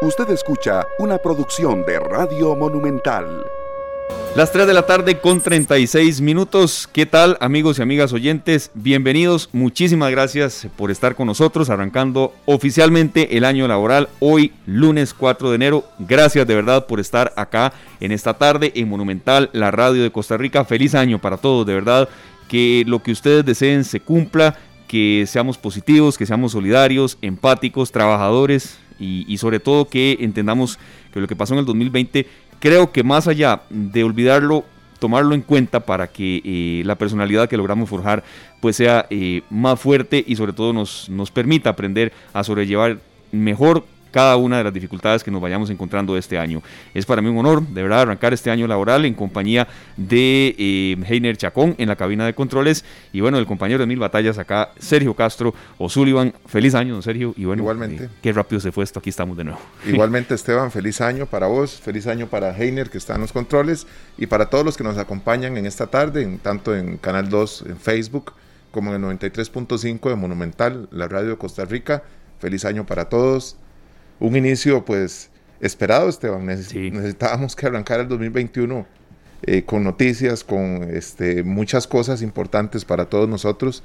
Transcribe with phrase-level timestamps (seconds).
[0.00, 3.44] Usted escucha una producción de Radio Monumental.
[4.36, 6.88] Las 3 de la tarde con 36 minutos.
[6.92, 8.70] ¿Qué tal amigos y amigas oyentes?
[8.74, 9.48] Bienvenidos.
[9.52, 15.56] Muchísimas gracias por estar con nosotros arrancando oficialmente el año laboral hoy lunes 4 de
[15.56, 15.84] enero.
[15.98, 20.36] Gracias de verdad por estar acá en esta tarde en Monumental, la radio de Costa
[20.36, 20.64] Rica.
[20.64, 22.08] Feliz año para todos, de verdad.
[22.46, 24.56] Que lo que ustedes deseen se cumpla,
[24.86, 30.78] que seamos positivos, que seamos solidarios, empáticos, trabajadores y, sobre todo que entendamos
[31.12, 32.26] que lo que pasó en el 2020
[32.58, 34.64] creo que más allá de olvidarlo,
[34.98, 38.24] tomarlo en cuenta para que eh, la personalidad que logramos forjar
[38.60, 42.98] pues sea eh, más fuerte y sobre todo nos, nos permita aprender a sobrellevar
[43.30, 46.62] mejor cada una de las dificultades que nos vayamos encontrando este año.
[46.94, 50.96] Es para mí un honor, de verdad, arrancar este año laboral en compañía de eh,
[51.06, 54.70] Heiner Chacón en la cabina de controles y bueno, el compañero de mil batallas acá,
[54.78, 56.32] Sergio Castro o Sullivan.
[56.46, 57.34] Feliz año, don Sergio.
[57.36, 58.04] Y bueno, igualmente.
[58.04, 59.60] Eh, qué rápido se fue esto, aquí estamos de nuevo.
[59.86, 63.86] Igualmente, Esteban, feliz año para vos, feliz año para Heiner que está en los controles
[64.16, 67.64] y para todos los que nos acompañan en esta tarde, en, tanto en Canal 2
[67.68, 68.32] en Facebook
[68.70, 72.02] como en el 93.5 de Monumental, la radio de Costa Rica.
[72.38, 73.56] Feliz año para todos
[74.20, 75.30] un inicio pues
[75.60, 76.46] esperado, Esteban.
[76.46, 78.86] Necesitábamos que arrancar el 2021
[79.42, 83.82] eh, con noticias, con este, muchas cosas importantes para todos nosotros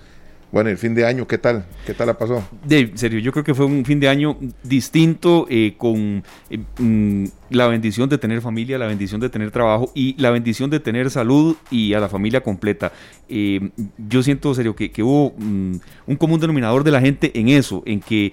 [0.53, 1.65] bueno, el fin de año, ¿qué tal?
[1.83, 2.47] ¿Qué tal la pasó?
[2.63, 7.25] De serio, yo creo que fue un fin de año distinto, eh, con eh, mm,
[7.49, 11.09] la bendición de tener familia, la bendición de tener trabajo y la bendición de tener
[11.09, 12.91] salud y a la familia completa.
[13.29, 17.81] Eh, yo siento, serio, que, hubo mm, un común denominador de la gente en eso,
[17.87, 18.31] en que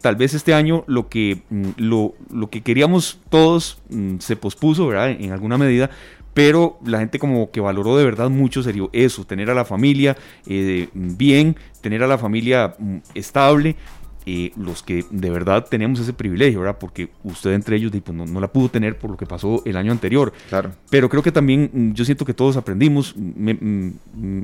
[0.00, 3.78] tal vez este año lo que, mm, lo, lo, que queríamos todos
[4.18, 5.10] se pospuso, ¿verdad?
[5.10, 5.88] En alguna medida,
[6.34, 10.16] pero la gente como que valoró de verdad mucho serio eso, tener a la familia
[10.46, 13.76] eh, bien, tener a la familia mm, estable,
[14.26, 16.78] eh, los que de verdad tenemos ese privilegio, ¿verdad?
[16.80, 19.92] Porque usted entre ellos pues, no, la pudo tener por lo que pasó el año
[19.92, 20.32] anterior.
[20.48, 20.72] Claro.
[20.88, 23.14] Pero creo que también mm, yo siento que todos aprendimos.
[23.16, 23.90] Mm,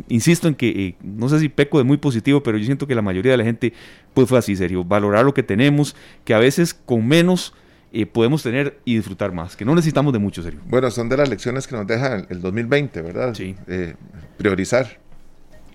[0.09, 2.95] insisto en que, eh, no sé si peco de muy positivo, pero yo siento que
[2.95, 3.73] la mayoría de la gente
[4.13, 4.85] pues fue así, serio.
[4.85, 7.55] Valorar lo que tenemos, que a veces con menos
[7.93, 10.61] eh, podemos tener y disfrutar más, que no necesitamos de mucho, serio.
[10.67, 13.35] Bueno, son de las lecciones que nos deja el 2020, ¿verdad?
[13.35, 13.57] Sí.
[13.67, 13.95] Eh,
[14.37, 14.99] priorizar,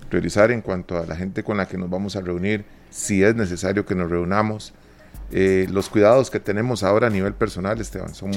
[0.09, 3.35] priorizar en cuanto a la gente con la que nos vamos a reunir, si es
[3.35, 4.73] necesario que nos reunamos.
[5.31, 8.31] Eh, los cuidados que tenemos ahora a nivel personal, Esteban, son,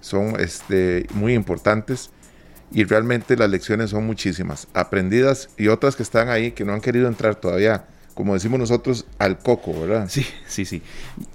[0.00, 2.10] son este, muy importantes
[2.72, 6.80] y realmente las lecciones son muchísimas, aprendidas y otras que están ahí que no han
[6.80, 10.06] querido entrar todavía como decimos nosotros, al coco, ¿verdad?
[10.08, 10.82] Sí, sí, sí.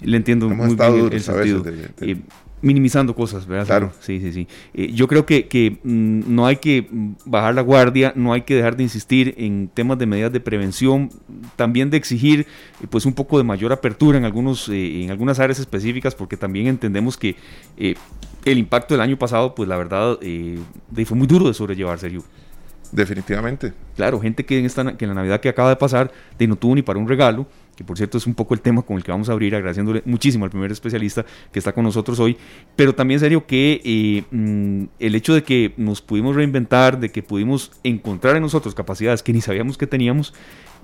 [0.00, 1.62] Le entiendo muy bien el sentido.
[2.00, 2.16] Eh,
[2.62, 3.66] minimizando cosas, ¿verdad?
[3.66, 3.92] Claro.
[4.00, 4.48] Sí, sí, sí.
[4.74, 6.88] Eh, yo creo que, que mm, no hay que
[7.24, 11.10] bajar la guardia, no hay que dejar de insistir en temas de medidas de prevención,
[11.56, 12.46] también de exigir
[12.82, 16.66] eh, pues un poco de mayor apertura en, algunos, en algunas áreas específicas, porque también
[16.66, 17.36] entendemos que
[17.76, 22.24] el impacto del año pasado, pues la verdad, fue muy duro de sobrellevar, serio.
[22.92, 23.72] Definitivamente.
[23.96, 26.56] Claro, gente que en, esta, que en la Navidad que acaba de pasar de no
[26.56, 27.46] tuvo ni para un regalo,
[27.76, 30.02] que por cierto es un poco el tema con el que vamos a abrir, agradeciéndole
[30.04, 32.36] muchísimo al primer especialista que está con nosotros hoy,
[32.76, 37.22] pero también serio que eh, mm, el hecho de que nos pudimos reinventar, de que
[37.22, 40.34] pudimos encontrar en nosotros capacidades que ni sabíamos que teníamos,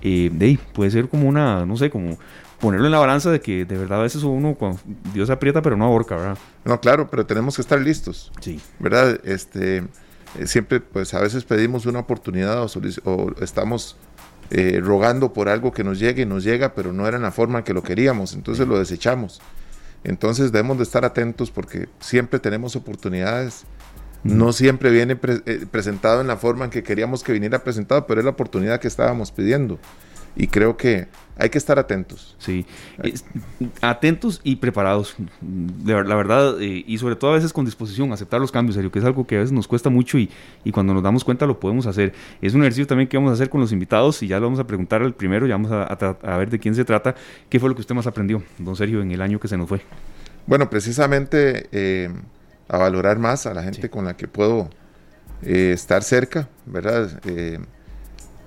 [0.01, 2.17] eh, de puede ser como una, no sé, como
[2.59, 4.79] ponerlo en la balanza de que de verdad a veces uno, cuando
[5.13, 6.37] Dios aprieta, pero no ahorca, ¿verdad?
[6.65, 8.31] No, claro, pero tenemos que estar listos.
[8.39, 8.59] Sí.
[8.79, 9.19] ¿Verdad?
[9.23, 9.83] Este
[10.45, 13.97] siempre pues a veces pedimos una oportunidad o, estamos
[14.49, 17.31] eh, rogando por algo que nos llegue y nos llega, pero no era en la
[17.31, 19.41] forma que lo queríamos, entonces lo desechamos.
[20.03, 23.65] Entonces debemos de estar atentos porque siempre tenemos oportunidades.
[24.23, 28.19] No siempre viene eh, presentado en la forma en que queríamos que viniera presentado, pero
[28.19, 29.79] es la oportunidad que estábamos pidiendo.
[30.37, 31.07] Y creo que
[31.39, 32.35] hay que estar atentos.
[32.39, 32.65] Sí,
[33.81, 35.15] atentos y preparados,
[35.85, 38.99] la verdad, eh, y sobre todo a veces con disposición, aceptar los cambios, serio, que
[38.99, 40.29] es algo que a veces nos cuesta mucho y,
[40.63, 42.13] y, cuando nos damos cuenta lo podemos hacer.
[42.41, 44.59] Es un ejercicio también que vamos a hacer con los invitados y ya lo vamos
[44.59, 47.15] a preguntar al primero, ya vamos a, a, ver de quién se trata,
[47.49, 49.67] qué fue lo que usted más aprendió, don Sergio, en el año que se nos
[49.67, 49.81] fue.
[50.45, 52.09] Bueno, precisamente eh,
[52.67, 54.69] a valorar más a la gente con la que puedo
[55.43, 57.21] eh, estar cerca, ¿verdad?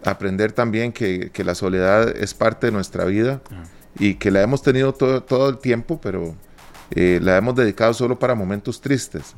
[0.05, 3.41] Aprender también que, la soledad es parte de nuestra vida
[3.99, 6.35] y que la hemos tenido todo, todo el tiempo, pero
[6.91, 9.35] eh, la hemos dedicado solo para momentos tristes.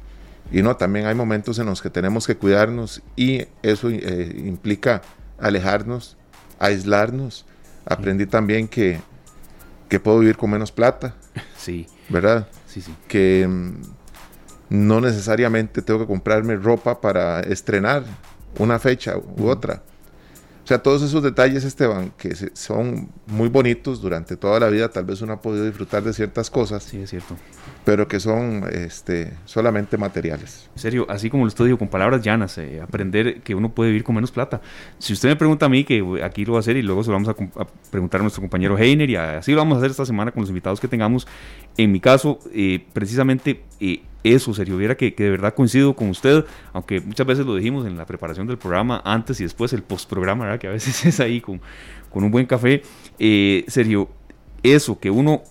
[0.51, 5.03] Y no, también hay momentos en los que tenemos que cuidarnos y eso eh, implica
[5.39, 6.17] alejarnos,
[6.59, 7.47] aislarnos.
[7.85, 9.01] Aprendí también que,
[9.89, 11.15] que puedo vivir con menos plata.
[11.57, 11.87] Sí.
[12.09, 12.49] ¿Verdad?
[12.67, 12.93] Sí, sí.
[13.07, 13.83] Que mm,
[14.69, 18.03] no necesariamente tengo que comprarme ropa para estrenar
[18.59, 19.81] una fecha u otra
[20.65, 25.05] O sea, todos esos detalles, Esteban, que son muy bonitos durante toda la vida, tal
[25.05, 26.85] vez uno ha podido disfrutar de ciertas cosas.
[26.85, 27.37] Sí, es cierto.
[27.85, 30.71] Pero que son este, solamente materiales.
[30.77, 33.91] En serio, así como lo estoy digo, con palabras llanas, eh, aprender que uno puede
[33.91, 34.61] vivir con menos plata.
[34.99, 37.11] Si usted me pregunta a mí, que aquí lo va a hacer y luego se
[37.11, 40.07] lo vamos a, preguntar a nuestro compañero Heiner y así lo vamos a hacer esta
[40.07, 41.27] semana con los invitados que tengamos.
[41.77, 46.09] En mi caso, eh, precisamente eh, eso, serio, viera que, que, de verdad coincido con
[46.09, 49.83] usted, aunque muchas veces lo dijimos en la preparación del programa, antes y después, el
[49.83, 51.61] postprograma, que a veces es ahí con,
[52.11, 52.83] con un buen café.
[53.19, 54.09] Eh, serio,
[54.63, 55.43] eso, que uno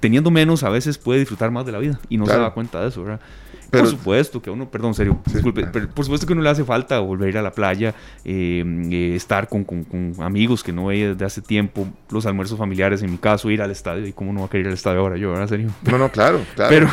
[0.00, 2.82] teniendo menos a veces puede disfrutar más de la vida y no se da cuenta
[2.82, 3.20] de eso, ¿verdad?
[3.72, 6.62] Por supuesto que a uno, perdón, serio, disculpe, pero por supuesto que uno le hace
[6.62, 10.72] falta volver a ir a la playa, eh, eh, estar con, con, con, amigos que
[10.72, 14.12] no veía desde hace tiempo, los almuerzos familiares, en mi caso, ir al estadio, y
[14.12, 15.70] cómo no va a querer ir al estadio ahora yo, ¿verdad, serio?
[15.90, 16.70] No, no, claro, claro.
[16.70, 16.88] Pero,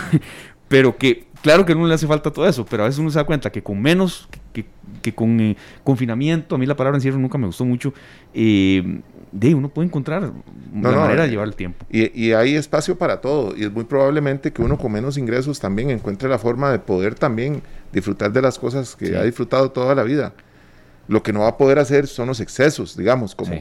[0.69, 3.09] pero que, claro que a uno le hace falta todo eso, pero a veces uno
[3.09, 4.65] se da cuenta que con menos, que,
[5.01, 7.93] que con eh, confinamiento, a mí la palabra encierro nunca me gustó mucho,
[8.33, 10.31] eh, de uno puede encontrar
[10.73, 11.85] una manera de eh, llevar el tiempo.
[11.89, 15.59] Y, y, hay espacio para todo, y es muy probablemente que uno con menos ingresos
[15.59, 17.61] también encuentre la forma de poder también
[17.91, 20.33] disfrutar de las cosas que ha disfrutado toda la vida.
[21.07, 23.55] Lo que no va a poder hacer son los excesos, digamos, como...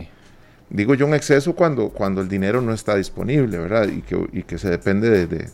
[0.70, 3.88] Digo yo un exceso cuando, cuando el dinero no está disponible, ¿verdad?
[3.88, 5.48] Y que, y que se depende de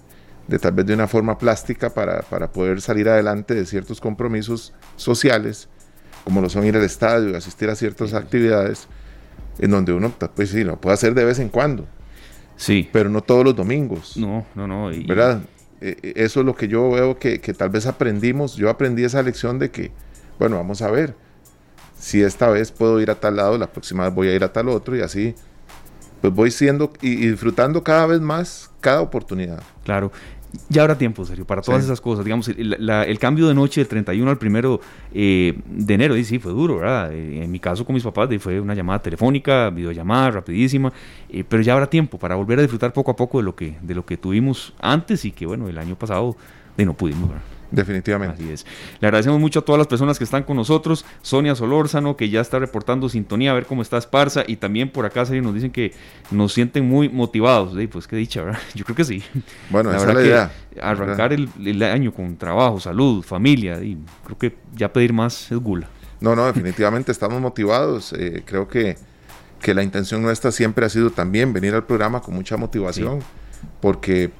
[0.46, 4.72] de tal vez de una forma plástica para, para, poder salir adelante de ciertos compromisos
[4.96, 5.68] sociales,
[6.24, 8.86] como lo son ir al estadio y asistir a ciertas actividades,
[9.58, 11.86] en donde uno, pues sí, lo puede hacer de vez en cuando.
[12.56, 12.88] Sí.
[12.92, 14.16] Pero no todos los domingos.
[14.16, 14.90] No, no, no.
[15.06, 15.42] ¿Verdad?
[15.80, 18.56] E, e, eso es lo que yo veo que, que tal vez aprendimos.
[18.56, 19.90] Yo aprendí esa lección de que,
[20.38, 21.14] bueno, vamos a ver.
[21.98, 24.52] Si esta vez puedo ir a tal lado, la próxima vez voy a ir a
[24.52, 25.34] tal otro y así
[26.24, 29.62] pues voy siendo y, disfrutando cada vez más cada oportunidad.
[29.84, 30.10] Claro.
[30.68, 32.24] Ya habrá tiempo, serio, para todas esas cosas.
[32.24, 34.80] Digamos, el, cambio de noche del 31 al 1
[35.12, 37.12] eh, de enero, y sí, fue duro, ¿verdad?
[37.12, 40.92] Eh, en mi caso con mis papás fue una llamada telefónica, videollamada rapidísima,
[41.28, 43.76] eh, pero ya habrá tiempo para volver a disfrutar poco a poco de lo que,
[43.80, 46.36] de lo que tuvimos antes y que, bueno, el año pasado
[46.76, 47.53] de no pudimos, ¿verdad?
[47.70, 48.42] Definitivamente.
[48.42, 48.66] Así es.
[49.00, 51.04] Le agradecemos mucho a todas las personas que están con nosotros.
[51.22, 54.44] Sonia Solórzano, que ya está reportando sintonía, a ver cómo está Esparza.
[54.46, 55.92] Y también por acá nos dicen que
[56.30, 57.74] nos sienten muy motivados.
[57.90, 58.60] pues qué dicha, ¿verdad?
[58.74, 59.22] Yo creo que sí.
[59.70, 60.52] Bueno, esa es la idea.
[60.80, 63.82] Arrancar el, año con trabajo, salud, familia.
[63.82, 65.88] Y creo que ya pedir más es gula.
[66.20, 68.12] No, no, definitivamente estamos motivados.
[68.12, 68.96] Eh, creo que,
[69.60, 73.20] que la intención nuestra siempre ha sido también venir al programa con mucha motivación.
[73.80, 74.30] Porque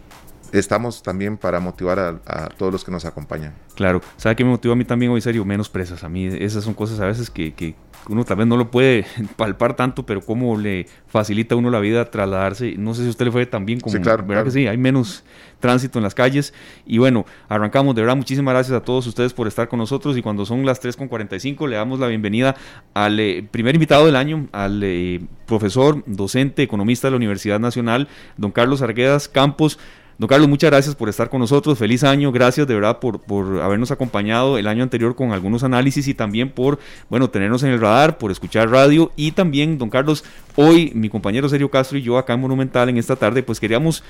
[0.53, 3.55] estamos también para motivar a, todos los que nos acompañan.
[3.75, 5.45] Claro, ¿sabe qué me motiva a mí también hoy, serio?
[5.45, 6.05] Menos presas.
[6.05, 7.75] A mí esas son cosas a veces que, que
[8.09, 9.07] uno tal vez no lo puede
[9.37, 12.75] palpar tanto, pero cómo le facilita a uno la vida trasladarse.
[12.77, 13.95] No sé si a usted le fue tan bien como...
[13.95, 14.25] Sí, claro.
[14.27, 14.67] ¿Verdad que sí?
[14.67, 15.25] Hay menos
[15.61, 16.53] tránsito en las calles.
[16.87, 17.95] Y bueno, arrancamos.
[17.95, 20.17] De verdad, muchísimas gracias a todos ustedes por estar con nosotros.
[20.17, 22.55] Y cuando son las 3.45, le damos la bienvenida
[22.93, 28.09] al eh, primer invitado del año, al eh, profesor, docente, economista de la Universidad Nacional,
[28.37, 29.79] don Carlos Arguedas Campos.
[30.17, 31.79] Don Carlos, muchas gracias por estar con nosotros.
[31.79, 32.31] Feliz año.
[32.31, 36.51] Gracias de verdad por, por habernos acompañado el año anterior con algunos análisis y también
[36.51, 36.79] por,
[37.11, 39.11] bueno, tenernos en el radar, por escuchar radio.
[39.17, 40.25] Y también, don Carlos,
[40.55, 44.05] hoy mi compañero Sergio Castro y yo acá en Monumental en esta tarde, pues queríamos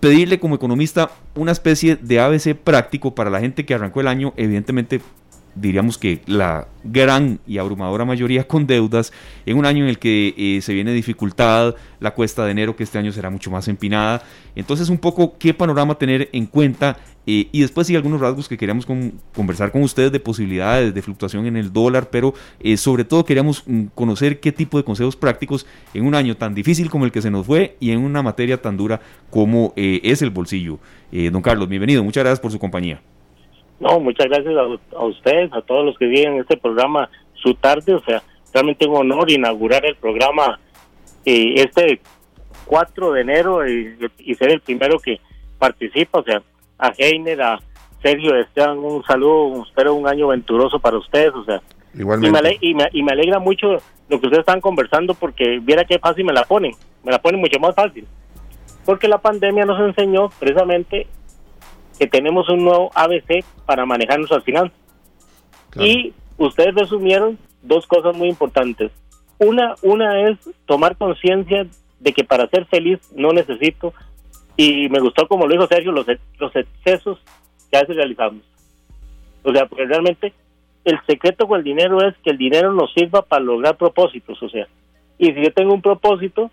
[0.00, 4.32] pedirle como economista una especie de ABC práctico para la gente que arrancó el año,
[4.36, 5.00] evidentemente
[5.56, 9.12] diríamos que la gran y abrumadora mayoría con deudas,
[9.44, 12.84] en un año en el que eh, se viene dificultad, la cuesta de enero que
[12.84, 14.22] este año será mucho más empinada.
[14.54, 18.56] Entonces un poco qué panorama tener en cuenta eh, y después sí algunos rasgos que
[18.56, 18.86] queríamos
[19.34, 23.64] conversar con ustedes de posibilidades de fluctuación en el dólar, pero eh, sobre todo queríamos
[23.66, 27.22] mm, conocer qué tipo de consejos prácticos en un año tan difícil como el que
[27.22, 29.00] se nos fue y en una materia tan dura
[29.30, 30.78] como es el bolsillo.
[31.32, 33.00] don Carlos, bienvenido, muchas gracias por su compañía.
[33.78, 37.94] No, muchas gracias a, ustedes, a todos los que vienen este programa su tarde.
[37.94, 40.58] O sea, realmente un honor inaugurar el programa
[41.24, 42.00] eh, este
[42.64, 45.20] 4 de enero y, ser el primero que
[45.58, 46.20] participa.
[46.20, 46.42] O sea,
[46.78, 47.60] a Heiner, a
[48.02, 51.34] Sergio Esteban, un saludo, espero un año venturoso para ustedes.
[51.34, 51.60] O sea,
[51.98, 52.58] Igualmente.
[52.60, 53.78] Y, me, y, me, alegra mucho
[54.08, 57.40] lo que ustedes están conversando porque viera qué fácil me la ponen, me la ponen
[57.40, 58.06] mucho más fácil.
[58.84, 61.06] Porque la pandemia nos enseñó precisamente
[61.98, 64.72] que tenemos un nuevo ABC para manejarnos al final.
[65.78, 68.90] Y ustedes resumieron dos cosas muy importantes.
[69.38, 71.66] Una, una es tomar conciencia
[72.00, 73.92] de que para ser feliz no necesito,
[74.56, 76.06] y me gustó como lo dijo Sergio, los,
[76.38, 77.18] los excesos
[77.70, 78.42] que a veces realizamos.
[79.42, 80.32] O sea, porque realmente
[80.84, 84.48] el secreto con el dinero es que el dinero nos sirva para lograr propósitos, o
[84.48, 84.66] sea,
[85.18, 86.50] y si yo tengo un propósito,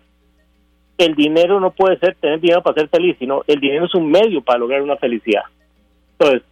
[0.98, 4.10] el dinero no puede ser tener dinero para ser feliz, sino el dinero es un
[4.10, 5.42] medio para lograr una felicidad.
[6.12, 6.42] Entonces,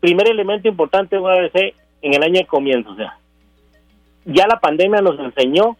[0.00, 2.96] primer elemento importante de un ABC en el año de comienzo,
[4.24, 5.76] ya la pandemia nos enseñó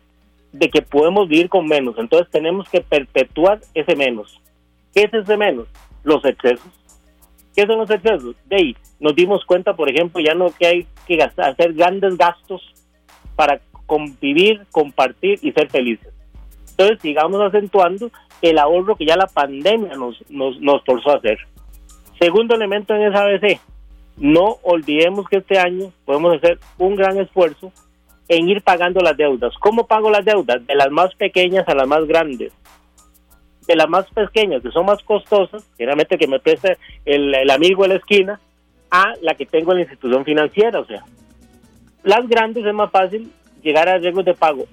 [0.53, 4.41] de que podemos vivir con menos, entonces tenemos que perpetuar ese menos.
[4.95, 5.67] ¿Qué es ese menos?
[6.05, 6.73] Los excesos.
[7.55, 8.37] ¿Qué son los excesos?
[8.47, 12.17] De ahí nos dimos cuenta, por ejemplo, ya no que hay que gastar, hacer grandes
[12.17, 12.63] gastos
[13.35, 16.16] para convivir, compartir y ser felices.
[16.77, 18.11] Entonces sigamos acentuando
[18.43, 21.39] el ahorro que ya la pandemia nos, nos, nos forzó a hacer.
[22.21, 23.61] Segundo elemento en esa ABC,
[24.19, 27.73] no olvidemos que este año podemos hacer un gran esfuerzo
[28.29, 29.55] en ir pagando las deudas.
[29.61, 30.67] ¿Cómo pago las deudas?
[30.67, 32.53] De las más pequeñas a las más grandes.
[33.67, 37.83] De las más pequeñas, que son más costosas, generalmente que me preste el, el amigo
[37.83, 38.41] de la esquina,
[38.91, 40.81] a la que tengo en la institución financiera.
[40.81, 41.05] O sea,
[42.03, 43.31] las grandes es más fácil
[43.63, 44.67] llegar a riesgos de pago.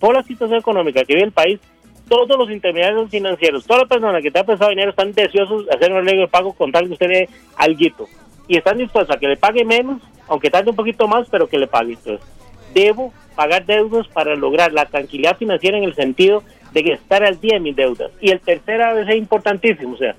[0.00, 1.60] Por la situación económica que vive el país,
[2.08, 5.76] todos los intermediarios financieros, todas las personas que te han prestado dinero están deseosos de
[5.76, 8.08] hacer un arreglo de pago con tal que usted dé algo.
[8.48, 11.58] Y están dispuestos a que le pague menos, aunque tarde un poquito más, pero que
[11.58, 11.92] le pague.
[11.92, 12.26] Entonces,
[12.74, 16.42] debo pagar deudas para lograr la tranquilidad financiera en el sentido
[16.72, 18.10] de que estar al día de mis deudas.
[18.20, 20.16] Y el tercero es importantísimo, o sea,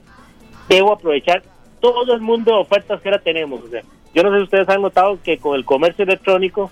[0.69, 1.43] debo aprovechar
[1.81, 3.63] todo el mundo de ofertas que ahora tenemos.
[3.63, 3.81] O sea,
[4.13, 6.71] yo no sé si ustedes han notado que con el comercio electrónico,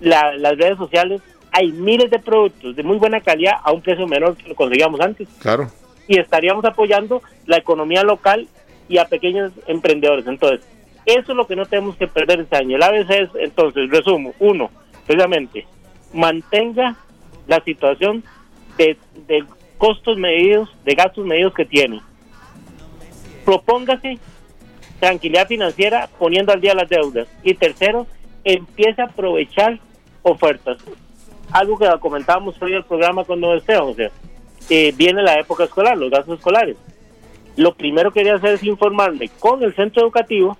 [0.00, 4.36] las redes sociales, hay miles de productos de muy buena calidad a un precio menor
[4.36, 5.28] que lo conseguíamos antes.
[5.40, 5.70] Claro.
[6.06, 8.48] Y estaríamos apoyando la economía local
[8.88, 10.26] y a pequeños emprendedores.
[10.26, 10.66] Entonces,
[11.06, 12.76] eso es lo que no tenemos que perder este año.
[12.76, 14.70] El ABC es, entonces, resumo, uno,
[15.06, 15.66] precisamente,
[16.12, 16.96] mantenga
[17.46, 18.24] la situación
[18.76, 19.44] de, de
[19.78, 22.00] costos medidos, de gastos medidos que tiene.
[23.44, 24.18] Propóngase
[25.00, 27.28] tranquilidad financiera poniendo al día las deudas.
[27.42, 28.06] Y tercero,
[28.44, 29.78] empiece a aprovechar
[30.22, 30.78] ofertas.
[31.52, 34.10] Algo que comentábamos hoy en el programa cuando Esteban, o sea,
[34.68, 36.76] eh, viene la época escolar, los gastos escolares.
[37.56, 40.56] Lo primero que quería hacer es informarme con el centro educativo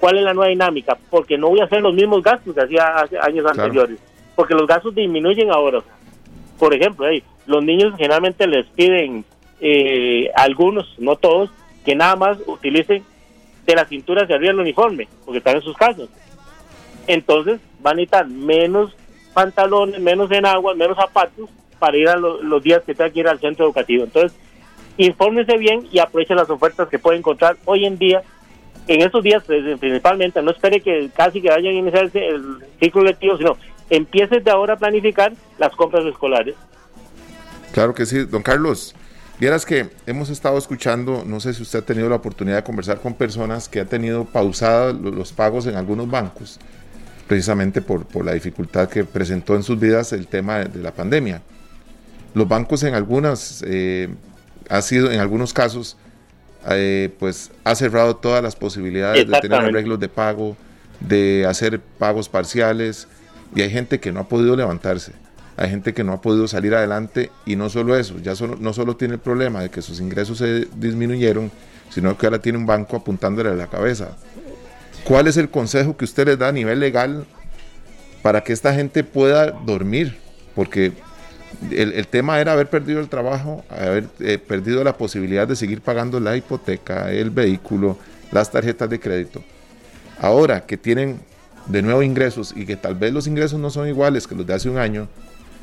[0.00, 2.84] cuál es la nueva dinámica, porque no voy a hacer los mismos gastos que hacía
[2.96, 3.98] hace años anteriores,
[4.34, 5.80] porque los gastos disminuyen ahora.
[6.58, 7.06] Por ejemplo,
[7.46, 9.24] los niños generalmente les piden,
[9.60, 11.50] eh, algunos, no todos,
[11.84, 13.04] que nada más utilicen
[13.66, 16.08] de la cintura hacia arriba el uniforme, porque están en sus casas.
[17.06, 18.94] Entonces van a necesitar menos
[19.34, 23.40] pantalones, menos enaguas, menos zapatos para ir a los días que tengan que ir al
[23.40, 24.04] centro educativo.
[24.04, 24.38] Entonces,
[24.96, 28.22] infórmense bien y aprovechen las ofertas que pueden encontrar hoy en día.
[28.86, 33.02] En estos días, pues, principalmente, no espere que casi que vayan a iniciarse el ciclo
[33.02, 33.56] lectivo, sino
[33.88, 36.54] empiece de ahora a planificar las compras escolares.
[37.72, 38.94] Claro que sí, don Carlos.
[39.38, 43.00] Vieras que hemos estado escuchando, no sé si usted ha tenido la oportunidad de conversar
[43.00, 46.60] con personas que han tenido pausados los pagos en algunos bancos,
[47.30, 51.42] precisamente por, por la dificultad que presentó en sus vidas el tema de, la pandemia.
[52.34, 54.08] Los bancos en algunas, eh,
[54.68, 55.96] ha sido en algunos casos,
[56.68, 60.56] eh, pues ha cerrado todas las posibilidades de tener arreglos de pago,
[60.98, 63.06] de hacer pagos parciales,
[63.54, 65.12] y hay gente que no ha podido levantarse
[65.60, 68.96] hay gente que no ha podido salir adelante y no solo eso, ya no solo
[68.96, 71.52] tiene el problema de que sus ingresos se disminuyeron,
[71.90, 74.16] sino que ahora tiene un banco apuntándole a la cabeza.
[75.04, 77.26] ¿Cuál es el consejo que usted les da a nivel legal
[78.22, 80.18] para que esta gente pueda dormir?
[80.54, 80.92] Porque
[81.70, 86.20] el, tema era haber perdido el trabajo, haber eh, perdido la posibilidad de seguir pagando
[86.20, 87.98] la hipoteca, el vehículo,
[88.30, 89.42] las tarjetas de crédito.
[90.20, 91.20] Ahora que tienen
[91.66, 94.54] de nuevo ingresos y que tal vez los ingresos no son iguales que los de
[94.54, 95.08] hace un año,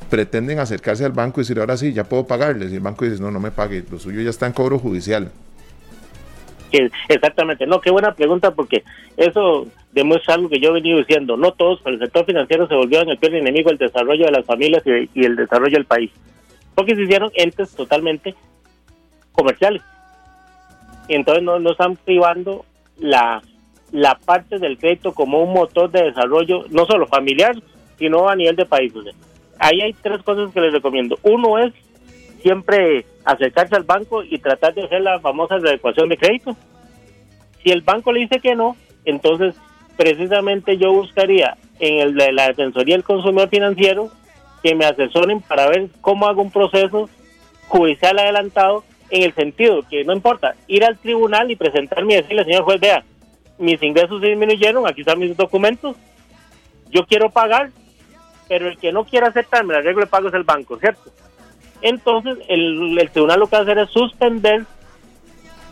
[0.10, 2.72] pretenden acercarse al banco y decir, ahora sí, ya puedo pagarles.
[2.72, 5.32] Y el banco dice, no, no me pague, lo suyo ya está en cobro judicial.
[6.72, 8.84] Exactamente, no, qué buena pregunta porque
[9.16, 12.76] eso demuestra algo que yo he venido diciendo, no todos, pero el sector financiero se
[12.76, 16.12] volvió en el peor enemigo del desarrollo de las familias y, el desarrollo del país,
[16.76, 18.36] porque se hicieron entes totalmente
[19.32, 19.82] comerciales.
[21.08, 22.66] Y entonces no, no están privando
[23.00, 23.42] la,
[23.92, 27.56] la parte del crédito como un motor de desarrollo, no solo familiar,
[27.98, 28.94] sino a nivel de país
[29.60, 31.18] ahí hay tres cosas que les recomiendo.
[31.24, 31.74] Uno es
[32.48, 36.56] siempre acercarse al banco y tratar de hacer la famosa reecuación de crédito.
[37.62, 39.54] Si el banco le dice que no, entonces
[39.98, 44.10] precisamente yo buscaría en el, la Defensoría del Consumidor Financiero
[44.64, 47.10] que me asesoren para ver cómo hago un proceso
[47.68, 52.46] judicial adelantado en el sentido que no importa ir al tribunal y presentarme y decirle,
[52.46, 53.04] señor juez, vea,
[53.58, 55.98] mis ingresos disminuyeron, aquí están mis documentos,
[56.92, 57.72] yo quiero pagar,
[58.48, 61.12] pero el que no quiere aceptarme el arreglo de pago es el banco, ¿cierto?
[61.82, 64.66] Entonces, el, el tribunal lo que va a hacer es suspender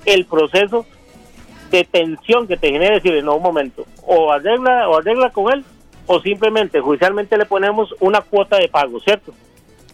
[0.05, 0.85] el proceso
[1.71, 5.63] de tensión que te genera decirle, no, un momento, o arregla, o arregla con él,
[6.05, 9.33] o simplemente judicialmente le ponemos una cuota de pago, ¿cierto?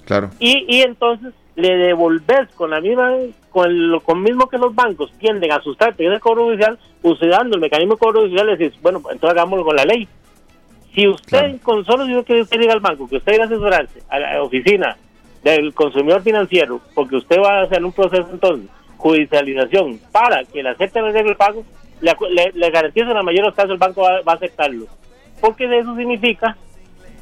[0.06, 0.30] Claro.
[0.40, 3.14] Y, y entonces le devolves con la misma,
[3.50, 7.56] con lo con mismo que los bancos tienden a asustarte en el cobro judicial, usando
[7.56, 10.08] el mecanismo de cobro judicial, le dices, bueno, entonces hagámoslo con la ley
[10.94, 14.02] Si usted, con solo si que usted llega al banco, que usted ir a asesorarse
[14.10, 14.98] a la oficina
[15.44, 20.70] del consumidor financiero, porque usted va a hacer un proceso entonces, judicialización, para que le
[20.70, 21.64] acepten el pago,
[22.00, 24.86] le, le, le garantizo en la mayoría de casos el banco va, a aceptarlo.
[25.40, 26.56] Porque eso significa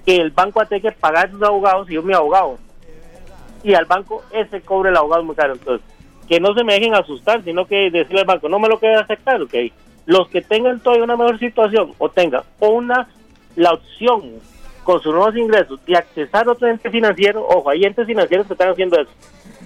[0.06, 2.58] que el banco va a tener que pagar a sus abogados y yo mi abogado.
[3.64, 5.54] Y al banco ese cobre el abogado muy caro.
[5.54, 5.86] Entonces,
[6.28, 8.96] que no se me dejen asustar, sino que decirle al banco, no me lo quede
[8.96, 9.56] aceptar, ok.
[10.06, 13.08] Los que tengan todavía una mejor situación o tengan una
[13.56, 14.34] la opción
[14.89, 18.72] con sus nuevos ingresos de accesar otro ente financiero, ojo, hay entes financieros que están
[18.72, 19.12] haciendo eso.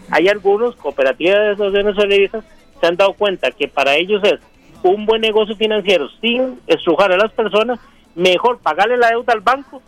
[0.10, 2.44] Hay algunos, cooperativas de asociaciones solidaristas,
[2.78, 4.42] se han dado cuenta que para ellos es
[4.84, 7.80] un buen negocio financiero sin estrujar a las personas,
[8.16, 9.82] mejor pagarle la deuda al banco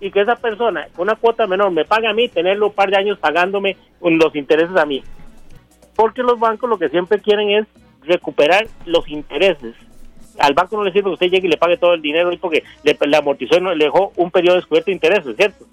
[0.00, 2.90] y que esa persona con una cuota menor me pague a mí, tenerlo un par
[2.90, 5.00] de años pagándome los intereses a mí.
[5.94, 7.66] Porque los bancos lo que siempre quieren es
[8.02, 9.76] recuperar los intereses
[10.38, 12.64] al banco no le sirve que usted llegue y le pague todo el dinero porque
[12.82, 15.64] le, le amortizó y le dejó un periodo descubierto de intereses, ¿cierto?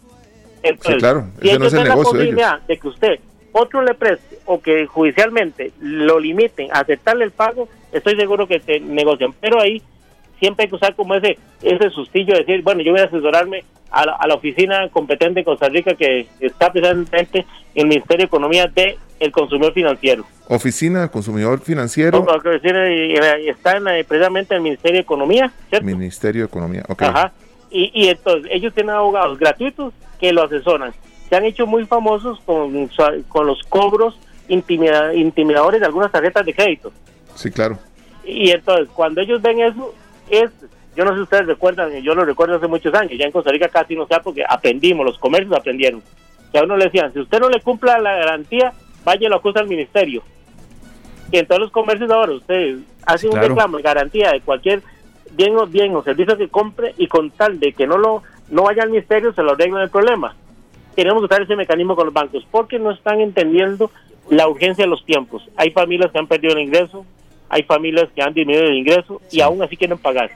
[0.62, 3.20] sí, claro, ese no es el la posibilidad de, que usted
[3.52, 8.60] otro le preste o que judicialmente lo limiten a aceptarle el pago, estoy seguro que
[8.60, 9.34] se negocian.
[9.40, 9.82] Pero ahí
[10.40, 13.64] siempre hay que usar como ese ese sustillo de decir, bueno, yo voy a asesorarme
[13.92, 17.40] a la, oficina competente en Costa Rica que está precisamente
[17.74, 20.26] en el Ministerio de Economía de el consumidor financiero.
[20.48, 22.26] Oficina del consumidor financiero.
[23.48, 25.52] está en, precisamente en el Ministerio de Economía.
[25.82, 27.02] Ministerio de Economía, ok.
[27.04, 27.34] Ajá.
[27.70, 30.94] Y, y entonces ellos tienen abogados gratuitos que lo asesoran.
[31.30, 32.90] Se han hecho muy famosos con,
[33.28, 34.18] con los cobros
[34.48, 36.92] intimidadores de algunas tarjetas de crédito.
[37.36, 37.78] Sí, claro.
[38.26, 39.94] Y entonces cuando ellos ven eso,
[40.30, 40.50] es
[41.00, 43.52] yo no sé si ustedes recuerdan, yo lo recuerdo hace muchos años, ya en Costa
[43.52, 46.04] Rica casi no sea porque aprendimos, los comercios aprendieron.
[46.52, 48.74] Que a uno le decían, si usted no le cumpla la garantía,
[49.06, 50.22] vaya y lo acusa al ministerio.
[51.32, 54.82] Y en todos los comercios ahora usted hace un reclamo de garantía de cualquier
[55.32, 58.64] bien o bien o servicio que compre y con tal de que no lo no
[58.64, 60.36] vaya al ministerio se lo arreglan el problema.
[60.96, 63.90] Tenemos que usar ese mecanismo con los bancos porque no están entendiendo
[64.30, 65.48] la urgencia de los tiempos.
[65.56, 67.06] Hay familias que han perdido el ingreso,
[67.48, 70.30] hay familias que han disminuido el ingreso y aún así quieren pagar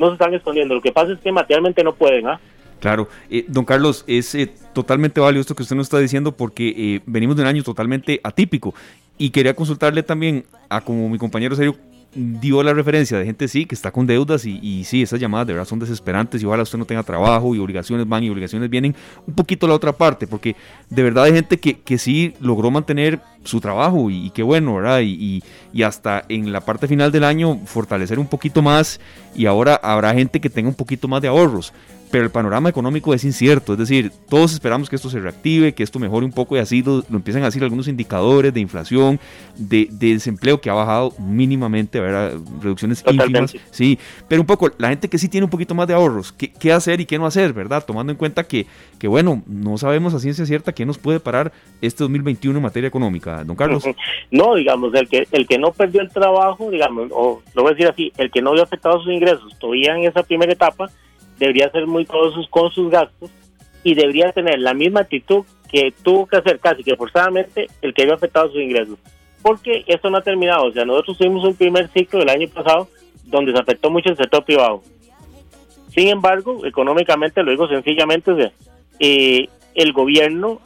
[0.00, 0.74] no se están escondiendo.
[0.74, 2.40] Lo que pasa es que materialmente no pueden, ¿ah?
[2.80, 6.74] Claro, eh, don Carlos, es eh, totalmente válido esto que usted nos está diciendo porque
[6.76, 8.74] eh, venimos de un año totalmente atípico
[9.18, 11.76] y quería consultarle también a como mi compañero serio
[12.14, 15.52] dio la referencia de gente sí que está con deudas y, sí, esas llamadas de
[15.52, 18.94] verdad son desesperantes y ojalá usted no tenga trabajo y obligaciones van y obligaciones vienen
[19.26, 20.56] un poquito la otra parte porque
[20.88, 25.00] de verdad hay gente que, que sí logró mantener su trabajo y, qué bueno, ¿verdad?
[25.00, 25.42] Y,
[25.72, 29.00] y, hasta en la parte final del año fortalecer un poquito más
[29.34, 31.72] y ahora habrá gente que tenga un poquito más de ahorros
[32.10, 35.82] pero el panorama económico es incierto, es decir, todos esperamos que esto se reactive, que
[35.82, 39.20] esto mejore un poco y así lo, empiezan a decir algunos indicadores de inflación,
[39.56, 42.32] de, desempleo que ha bajado mínimamente, ¿verdad?
[42.60, 45.94] reducciones ínfimas, sí, pero un poco la gente que sí tiene un poquito más de
[45.94, 47.84] ahorros, ¿qué, qué hacer y qué no hacer, ¿verdad?
[47.86, 48.66] Tomando en cuenta que,
[48.98, 52.88] que, bueno, no sabemos a ciencia cierta qué nos puede parar este 2021 en materia
[52.88, 53.84] económica, don Carlos.
[54.30, 57.74] No, digamos, el que, el que no perdió el trabajo, digamos, o lo voy a
[57.74, 60.90] decir así, el que no vio afectado sus ingresos todavía en esa primera etapa,
[61.40, 63.30] debería ser muy todos con sus gastos
[63.82, 68.02] y debería tener la misma actitud que tuvo que hacer casi que forzadamente el que
[68.02, 68.98] había afectado sus ingresos.
[69.42, 70.66] Porque esto no ha terminado.
[70.66, 72.88] O sea, nosotros tuvimos un primer ciclo del año pasado
[73.24, 74.82] donde se afectó mucho el sector privado.
[75.94, 78.52] Sin embargo, económicamente, lo digo sencillamente,
[78.98, 80.60] eh, el gobierno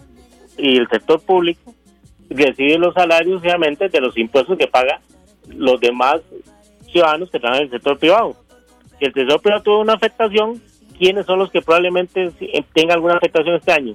[0.59, 1.73] y el sector público
[2.31, 5.01] reciben los salarios obviamente de los impuestos que pagan
[5.47, 6.21] los demás
[6.91, 8.37] ciudadanos que están en el sector privado
[9.05, 10.63] si el Tesoro Privado tuvo una afectación,
[10.99, 13.95] ¿quiénes son los que probablemente eh, tengan alguna afectación este año?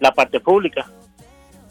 [0.00, 0.86] La parte pública.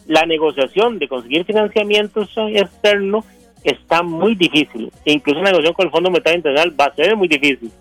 [0.06, 3.24] La negociación de conseguir financiamiento externo
[3.63, 4.91] está muy difícil.
[5.04, 7.71] E incluso la negociación con el Fondo Monetario Internacional va a ser muy difícil.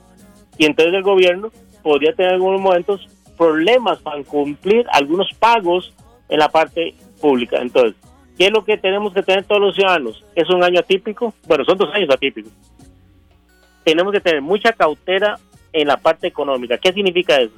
[0.56, 1.50] Y entonces el gobierno
[1.82, 5.92] podría tener en algunos momentos problemas para cumplir algunos pagos
[6.30, 7.58] en la parte pública.
[7.60, 7.94] Entonces,
[8.38, 10.24] ¿qué es lo que tenemos que tener todos los ciudadanos?
[10.34, 11.34] ¿Es un año atípico?
[11.46, 12.52] Bueno, son dos años atípicos
[13.84, 15.38] tenemos que tener mucha cautela
[15.72, 16.78] en la parte económica.
[16.78, 17.54] ¿Qué significa eso?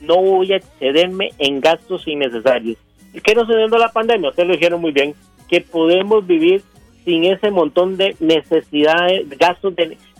[0.00, 2.78] No voy a excederme en gastos innecesarios.
[3.12, 4.30] ¿Y qué nos dio la pandemia?
[4.30, 5.14] Ustedes lo dijeron muy bien,
[5.48, 6.62] que podemos vivir
[7.04, 9.74] sin ese montón de necesidades, gastos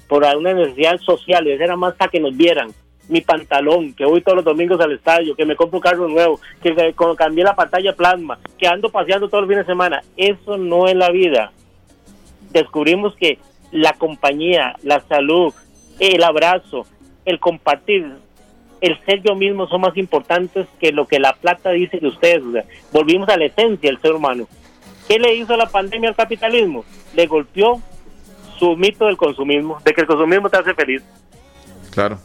[0.08, 2.70] por alguna necesidad social, y era más para que nos vieran.
[3.08, 6.38] Mi pantalón, que voy todos los domingos al estadio, que me compro un carro nuevo,
[6.62, 10.02] que cambié la pantalla plasma, que ando paseando todos los fines de semana.
[10.16, 11.52] Eso no es la vida.
[12.50, 13.38] Descubrimos que
[13.72, 15.52] la compañía, la salud,
[15.98, 16.87] el abrazo,
[17.24, 18.12] el compartir,
[18.80, 22.64] el ser yo mismo son más importantes que lo que la plata dice de ustedes.
[22.92, 24.46] volvimos a la esencia del ser humano.
[25.08, 26.85] ¿Qué le hizo la pandemia al capitalismo?
[27.14, 27.80] Le golpeó
[28.58, 31.02] su mito del consumismo, de que el consumismo te hace feliz.
[31.90, 32.18] Claro.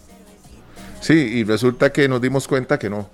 [0.99, 3.10] Sí, y resulta que nos dimos cuenta que no,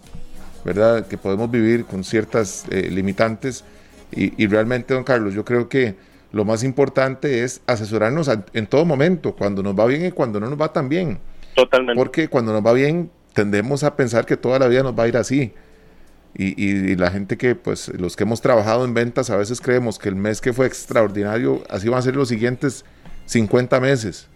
[0.64, 1.08] ¿verdad?
[1.08, 3.66] Que podemos vivir con ciertas eh, limitantes
[4.12, 5.96] y, y, realmente, don Carlos, yo creo que
[6.34, 10.40] lo más importante es asesorarnos a, en todo momento, cuando nos va bien y cuando
[10.40, 11.20] no nos va tan bien.
[11.56, 11.98] Totalmente.
[11.98, 15.08] Porque cuando nos va bien, tendemos a pensar que toda la vida nos va a
[15.08, 15.54] ir así.
[16.36, 19.62] Y, y, y, la gente que, pues, los que hemos trabajado en ventas, a veces
[19.62, 22.84] creemos que el mes que fue extraordinario, así van a ser los siguientes
[23.28, 24.28] 50 meses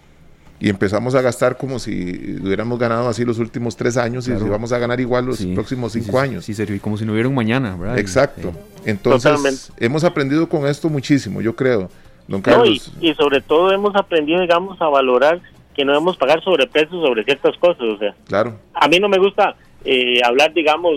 [0.59, 4.41] y empezamos a gastar como si hubiéramos ganado así los últimos tres años claro.
[4.41, 6.45] y si vamos a ganar igual los sí, próximos cinco sí, años.
[6.45, 7.99] Sí, serio, y como si no hubiera un mañana, ¿verdad?
[7.99, 8.53] Exacto.
[8.85, 9.85] Entonces, Totalmente.
[9.85, 11.89] hemos aprendido con esto muchísimo, yo creo,
[12.27, 12.91] don Carlos.
[12.95, 15.41] No, y, y, sobre todo hemos aprendido, digamos, a valorar
[15.75, 18.15] que no debemos pagar sobreprecios sobre ciertas cosas, o sea.
[18.27, 18.57] Claro.
[18.73, 20.93] A mí no me gusta eh, hablar, digamos,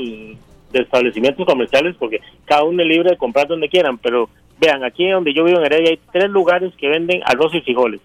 [0.72, 5.06] de establecimientos comerciales porque cada uno es libre de comprar donde quieran, pero vean, aquí
[5.10, 8.00] donde yo vivo en Heredia hay tres lugares que venden arroz y frijoles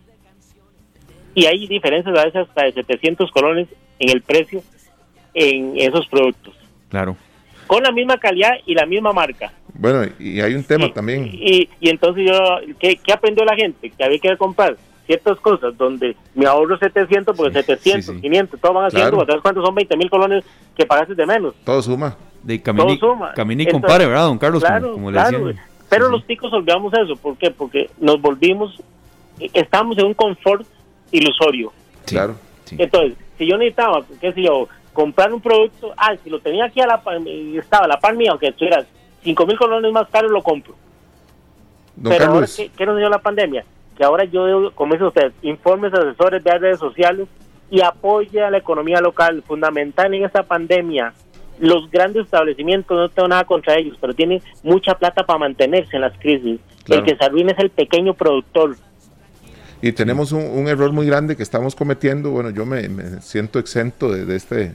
[1.35, 3.67] y hay diferencias a veces hasta de 700 colones
[3.99, 4.63] en el precio
[5.33, 6.55] en esos productos.
[6.89, 7.15] Claro.
[7.67, 9.51] Con la misma calidad y la misma marca.
[9.73, 11.29] Bueno, y hay un tema y, también.
[11.33, 12.39] Y, y, entonces yo,
[12.79, 13.89] ¿qué, ¿qué, aprendió la gente?
[13.89, 18.21] Que había que comprar ciertas cosas donde me ahorro 700, porque sí, 700, sí, sí.
[18.21, 19.25] 500, todos van haciendo, claro.
[19.25, 20.45] ¿sabes cuántos son 20 mil colones
[20.75, 21.53] que pagaste de menos?
[21.65, 22.15] Todo suma.
[22.43, 23.33] De camini, todo suma.
[23.35, 24.63] Y compare, ¿verdad, don Carlos?
[24.63, 25.51] Claro, como, como claro.
[25.89, 27.51] Pero los ticos olvidamos eso, ¿por qué?
[27.51, 28.81] Porque nos volvimos,
[29.53, 30.65] estamos en un confort
[31.11, 31.71] ilusorio.
[32.05, 32.35] Sí, claro.
[32.65, 32.75] Sí.
[32.79, 36.81] Entonces, si yo necesitaba, qué sé yo, comprar un producto, ah, si lo tenía aquí
[36.81, 38.83] a la par, estaba a la par mía, aunque estuviera
[39.23, 40.73] 5 mil colones más caro, lo compro.
[41.95, 42.33] Don Pero Carlos.
[42.33, 43.65] ahora, ¿qué, ¿qué, nos dio la pandemia?
[43.97, 47.27] Que ahora yo, debo, como dice usted, informes, asesores, de redes sociales
[47.69, 49.43] y apoya a la economía local.
[49.45, 51.13] Fundamental en esta pandemia,
[51.59, 56.01] los grandes establecimientos, no tengo nada contra ellos, pero tienen mucha plata para mantenerse en
[56.01, 56.59] las crisis.
[56.83, 57.01] Claro.
[57.01, 58.75] El que se arruina es el pequeño productor
[59.81, 62.31] y tenemos un, un, error muy grande que estamos cometiendo.
[62.31, 64.73] Bueno, yo me, me siento exento de, de, este,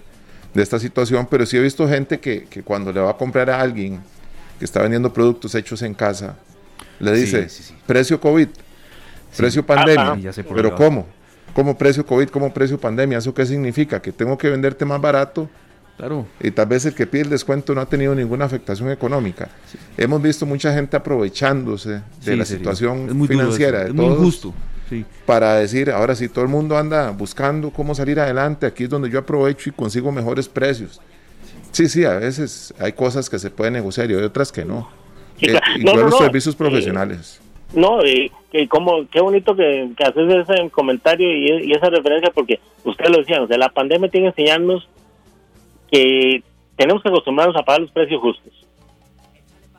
[0.55, 3.51] de esta situación, pero sí he visto gente que, que, cuando le va a comprar
[3.51, 4.01] a alguien
[4.59, 6.37] que está vendiendo productos hechos en casa,
[6.99, 7.75] le dice sí, sí, sí.
[7.87, 8.49] precio COVID,
[9.37, 10.33] precio pandemia.
[10.55, 11.07] pero ¿cómo?
[11.55, 12.29] ¿Cómo precio COVID?
[12.29, 13.19] ¿Cómo precio pandemia?
[13.19, 14.01] ¿Eso qué significa?
[14.01, 15.49] Que tengo que venderte más barato.
[15.97, 16.27] Claro.
[16.41, 19.49] Y tal vez el que pide el descuento no ha tenido ninguna afectación económica.
[19.99, 23.85] Hemos visto mucha gente aprovechándose de la situación es muy financiera.
[23.85, 24.55] Duro, de es todos, muy justo
[24.91, 25.07] sí.
[25.25, 29.09] para decir, ahora sí, todo el mundo anda buscando cómo salir adelante, aquí es donde
[29.09, 31.01] yo aprovecho y consigo mejores precios.
[31.73, 34.91] Sí, sí, a veces hay cosas que se pueden negociar y hay otras que no.
[35.39, 36.19] Sí, eh, no, no, los no.
[36.19, 37.41] servicios profesionales.
[37.41, 41.89] Eh, no, eh, que como, qué bonito que, que haces ese comentario y, y, esa
[41.89, 44.89] referencia, porque usted lo decía, o sea, la pandemia tiene que enseñarnos
[45.91, 46.43] que
[46.77, 48.67] tenemos que acostumbrarnos a pagar los precios justos.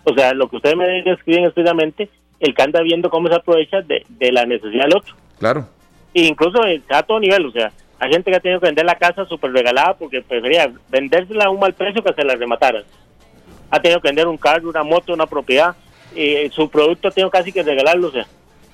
[0.03, 2.09] O sea, lo que ustedes me describen estrictamente,
[2.41, 5.15] el que anda viendo cómo se aprovecha de, de la necesidad del otro.
[5.39, 5.67] Claro.
[6.13, 8.95] E incluso a todo nivel, o sea, hay gente que ha tenido que vender la
[8.97, 12.83] casa súper regalada porque prefería vendérsela a un mal precio que se la remataran.
[13.69, 15.75] Ha tenido que vender un carro, una moto, una propiedad,
[16.15, 18.25] eh, su producto ha tenido casi que regalarlo, o sea.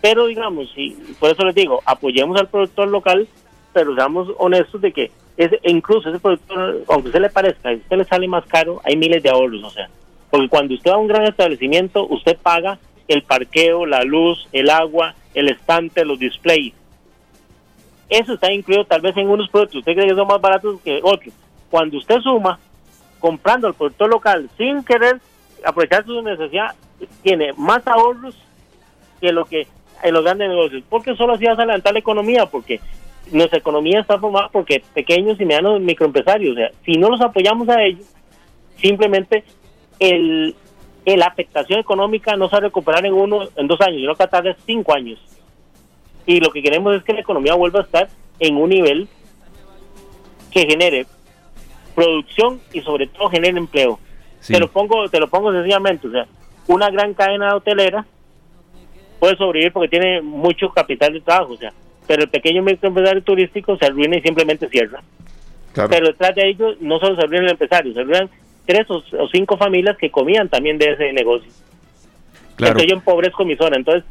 [0.02, 3.28] Pero digamos, y por eso les digo, apoyemos al productor local,
[3.74, 7.98] pero seamos honestos de que ese, incluso ese productor, aunque usted le parezca, a usted
[7.98, 9.90] le sale más caro, hay miles de ahorros, o sea.
[10.32, 14.70] Porque cuando usted va a un gran establecimiento, usted paga el parqueo, la luz, el
[14.70, 16.74] agua, el estante, los displays.
[18.10, 19.80] Eso está incluido tal vez en unos productos.
[19.80, 21.34] Usted cree que son más baratos que otros.
[21.70, 22.60] Cuando usted suma,
[23.20, 25.20] comprando al productor local sin querer
[25.66, 26.76] aprovechar su necesidad,
[27.22, 28.36] tiene más ahorros
[29.20, 29.68] que lo que
[30.04, 30.84] en los grandes negocios.
[30.90, 32.80] Porque solo así vas a adelantar la economía, porque
[33.32, 36.54] nuestra economía está formada porque pequeños y medianos microempresarios.
[36.54, 38.06] O sea, si no los apoyamos a ellos,
[38.82, 39.44] simplemente
[40.00, 40.56] el,
[41.16, 44.28] la afectación económica no se va a recuperar en uno, en dos años, sino que
[44.28, 45.20] tarda cinco años.
[46.26, 49.08] Y lo que queremos es que la economía vuelva a estar en un nivel
[50.52, 51.06] que genere
[51.96, 54.00] producción y sobre todo genere empleo.
[54.42, 54.54] Sí.
[54.54, 56.28] Te lo pongo, te lo pongo sencillamente, o sea,
[56.68, 58.06] una gran cadena hotelera
[59.20, 61.72] puede sobrevivir porque tiene mucho capital de trabajo, o sea,
[62.06, 65.02] pero el pequeño microempresario turístico se arruina y simplemente cierra.
[65.74, 65.90] Claro.
[65.90, 68.30] Pero detrás de ellos no solo se arruina el empresario, se arruinan
[68.68, 71.50] tres o, o, cinco familias que comían también de ese negocio.
[72.56, 72.74] Claro.
[72.74, 73.78] Entonces yo empobrezco mi zona.
[73.78, 74.04] Entonces,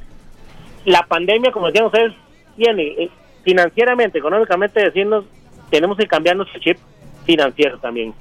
[0.84, 2.12] la pandemia, como decían ustedes,
[2.56, 3.10] tiene eh,
[3.44, 5.24] financieramente, económicamente decirnos,
[5.70, 6.78] tenemos que cambiar nuestro chip
[7.24, 8.14] financiero también.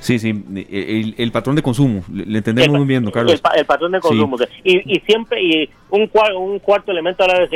[0.00, 0.30] Sí, sí,
[0.70, 3.32] el, el, patrón de consumo, le entendemos el, muy bien, Carlos.
[3.32, 4.38] El, el patrón de consumo.
[4.38, 4.44] Sí.
[4.62, 7.50] Y, y, siempre, y un, un cuarto elemento a la vez,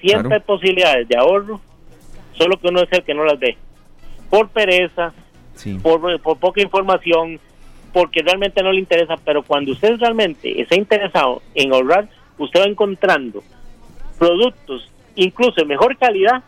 [0.00, 0.34] siempre claro.
[0.34, 1.60] hay posibilidades de ahorro,
[2.32, 3.56] solo que uno es el que no las ve.
[4.28, 5.14] Por pereza,
[5.56, 5.78] sí.
[5.82, 7.40] por, por poca información,
[7.92, 12.66] porque realmente no le interesa, pero cuando usted realmente está interesado en ahorrar, usted va
[12.66, 13.42] encontrando
[14.18, 16.42] productos, incluso de mejor calidad,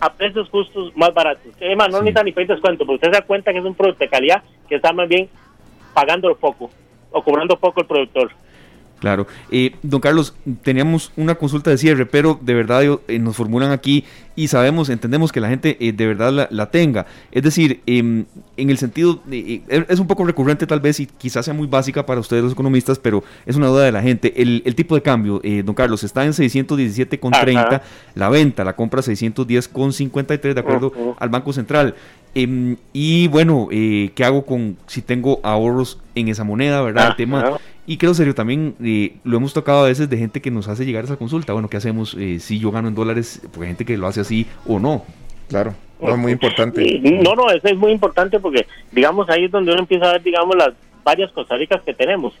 [0.00, 1.52] a precios justos más baratos.
[1.60, 4.04] Además, no necesita ni pedir descuento, porque usted se da cuenta que es un producto
[4.04, 5.28] de calidad que está más bien
[5.92, 6.70] pagando poco
[7.10, 8.30] o cobrando poco el productor.
[9.00, 9.26] Claro.
[9.50, 14.04] Eh, don Carlos, teníamos una consulta de cierre, pero de verdad eh, nos formulan aquí
[14.34, 17.06] y sabemos, entendemos que la gente eh, de verdad la, tenga.
[17.30, 18.24] Es decir, em,
[18.56, 22.20] en el sentido, es un poco recurrente tal vez y quizás sea muy básica para
[22.20, 24.32] ustedes los economistas, pero es una duda de la gente.
[24.40, 27.82] El, tipo de cambio, don Carlos, está en 617,30,
[28.14, 31.94] la venta, la compra 610,53 de acuerdo al Banco Central.
[32.34, 37.08] Em, y bueno, ¿qué hago con si tengo ahorros en esa moneda, verdad?
[37.10, 37.58] El tema
[37.88, 40.84] y creo serio, también eh, lo hemos tocado a veces de gente que nos hace
[40.84, 41.54] llegar a esa consulta.
[41.54, 43.40] Bueno, ¿qué hacemos eh, si yo gano en dólares?
[43.44, 45.06] Porque hay gente que lo hace así o no.
[45.48, 47.00] Claro, es muy importante.
[47.00, 50.22] No, no, eso es muy importante porque, digamos, ahí es donde uno empieza a ver,
[50.22, 52.34] digamos, las varias Costa que tenemos.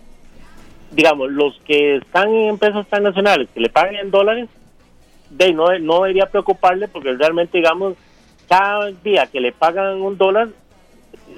[0.90, 4.50] Digamos, los que están en empresas transnacionales que le pagan en dólares,
[5.30, 7.94] de no, no debería preocuparle porque realmente, digamos,
[8.50, 10.48] cada día que le pagan un dólar,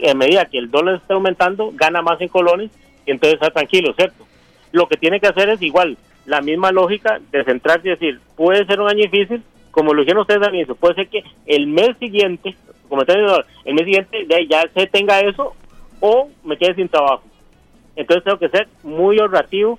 [0.01, 2.73] en medida que el dólar está aumentando, gana más en colones
[3.07, 4.27] entonces está tranquilo, ¿cierto?
[4.73, 8.65] Lo que tiene que hacer es igual, la misma lógica de centrarse y decir, puede
[8.67, 11.97] ser un año difícil, como lo dijeron ustedes al inicio, puede ser que el mes
[11.99, 12.55] siguiente,
[12.89, 15.55] como el mes siguiente ya se tenga eso
[16.01, 17.23] o me quede sin trabajo.
[17.97, 19.79] Entonces tengo que ser muy ahorrativo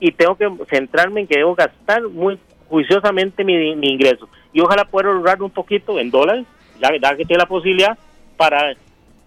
[0.00, 2.38] y tengo que centrarme en que debo gastar muy
[2.68, 4.28] juiciosamente mi, ingreso.
[4.52, 6.46] Y ojalá pueda ahorrar un poquito en dólares,
[6.80, 7.96] ya, que tiene la posibilidad,
[8.36, 8.74] para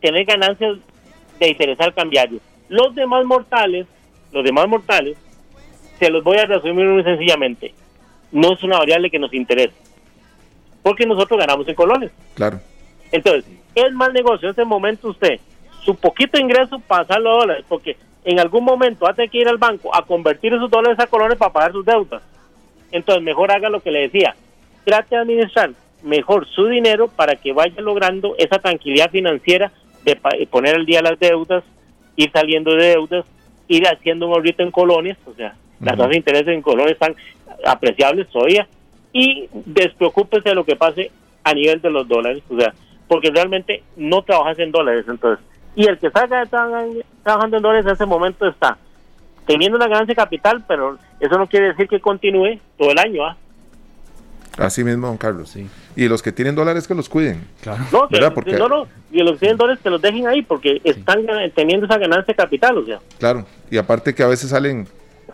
[0.02, 0.78] tener ganancias
[1.40, 2.40] de interesar cambiario.
[2.69, 3.88] Los demás mortales,
[4.32, 5.17] los demás mortales,
[5.99, 7.73] se los voy a resumir muy sencillamente.
[8.32, 9.75] No es una variable que nos interese.
[10.84, 12.12] Porque nosotros ganamos en colones.
[12.34, 12.60] Claro.
[13.12, 15.39] Entonces, es mal negocio en este momento usted,
[15.82, 19.95] su poquito ingreso, pasarlo a dólares, porque en algún momento hace que ir al banco
[19.95, 22.23] a convertir esos dólares a colones para pagar sus deudas.
[22.91, 24.36] Entonces, mejor haga lo que le decía.
[24.84, 25.71] Trate de administrar
[26.04, 29.71] mejor su dinero para que vaya logrando esa tranquilidad financiera
[30.04, 30.15] de
[30.49, 31.63] poner al día las deudas,
[32.15, 33.25] ir saliendo de deudas,
[33.67, 37.15] ir haciendo un ahorrito en colonias, o sea, las tasas de interés en colonias están
[37.65, 38.67] apreciables todavía,
[39.12, 41.12] y despreocúpese de lo que pase
[41.43, 42.73] a nivel de los dólares, o sea,
[43.08, 45.43] porque realmente no trabajas en dólares, entonces,
[45.75, 48.78] y el que salga trabajando en dólares en ese momento está
[49.45, 53.25] teniendo una ganancia de capital, pero eso no quiere decir que continúe todo el año,
[53.25, 53.38] ¿ah?
[54.58, 55.50] Así mismo, don Carlos.
[55.50, 55.68] Sí.
[55.96, 57.46] Y los que tienen dólares que los cuiden.
[57.62, 57.84] Claro.
[57.91, 61.86] No, no, no, y los que tienen dólares que los dejen ahí porque están teniendo
[61.86, 63.00] esa ganancia de capital, o sea.
[63.20, 64.88] Claro, y aparte que a veces salen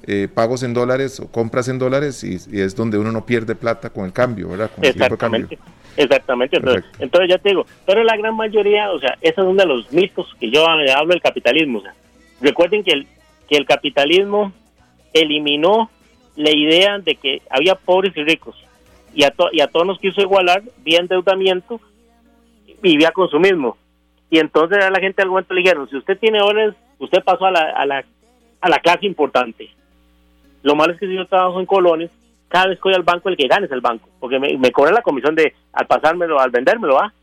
[0.07, 3.89] eh, pagos en dólares o compras en dólares y, es donde uno no pierde plata
[3.89, 4.71] con el cambio, ¿verdad?
[4.81, 5.57] Exactamente.
[5.97, 9.61] Exactamente, entonces, entonces, ya te digo, pero la gran mayoría, o sea, ese es uno
[9.61, 11.79] de los mitos que yo hablo del capitalismo.
[11.79, 11.93] O sea,
[12.39, 13.07] recuerden que el,
[13.49, 14.53] que el capitalismo
[15.13, 15.91] eliminó
[16.37, 18.55] la idea de que había pobres y ricos
[19.13, 21.79] y a, y a todos nos quiso igualar vía endeudamiento
[22.83, 23.77] y vía consumismo.
[24.29, 27.45] Y entonces a la gente al momento le dijeron, si usted tiene dólares, usted pasó
[27.45, 28.05] a la, a la,
[28.61, 29.69] a la clase importante.
[30.63, 32.09] Lo malo es que si yo trabajo en colones,
[32.47, 34.71] cada vez que voy al banco, el que gane es el banco, porque me, me
[34.71, 37.13] cobra la comisión de al pasármelo, al vendérmelo, ¿ah?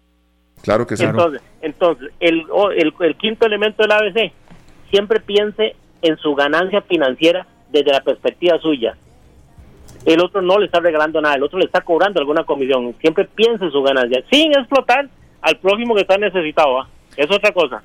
[0.63, 1.05] Claro que sí.
[1.05, 2.47] Entonces, entonces el,
[2.77, 4.33] el, el quinto elemento del ABC,
[4.91, 8.97] siempre piense en su ganancia financiera desde la perspectiva suya
[10.05, 12.95] el otro no le está regalando nada, el otro le está cobrando alguna comisión.
[13.01, 15.09] Siempre piensa en su ganancia, sin explotar
[15.41, 16.87] al prójimo que está necesitado.
[17.17, 17.83] Es otra cosa.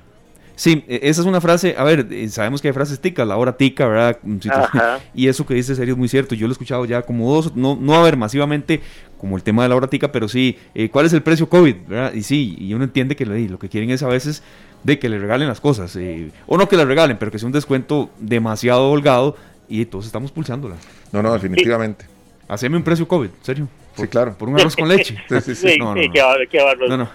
[0.56, 3.36] Sí, e, esa es una frase, a ver, eh, sabemos que hay frases ticas, la
[3.36, 4.18] hora tica, ¿verdad?
[5.14, 7.56] Y eso que dice serio es muy cierto, yo lo he escuchado ya como dos,
[7.56, 8.80] no, no a ver masivamente
[9.18, 11.76] como el tema de la hora tica, pero sí, eh, ¿cuál es el precio COVID?
[11.88, 12.12] ¿verdad?
[12.12, 14.42] Y sí, y uno entiende que lo, que quieren es a veces
[14.82, 17.46] de que le regalen las cosas, eh, o no que le regalen, pero que sea
[17.46, 19.36] un descuento demasiado holgado
[19.68, 20.76] y todos estamos pulsándola.
[21.12, 22.06] No, no, definitivamente.
[22.48, 23.68] Haceme un precio COVID, ¿serio?
[23.94, 24.36] sí, claro.
[24.36, 25.16] Por un arroz con leche.
[25.28, 25.78] sí, sí, sí.
[25.78, 27.08] No, no, no.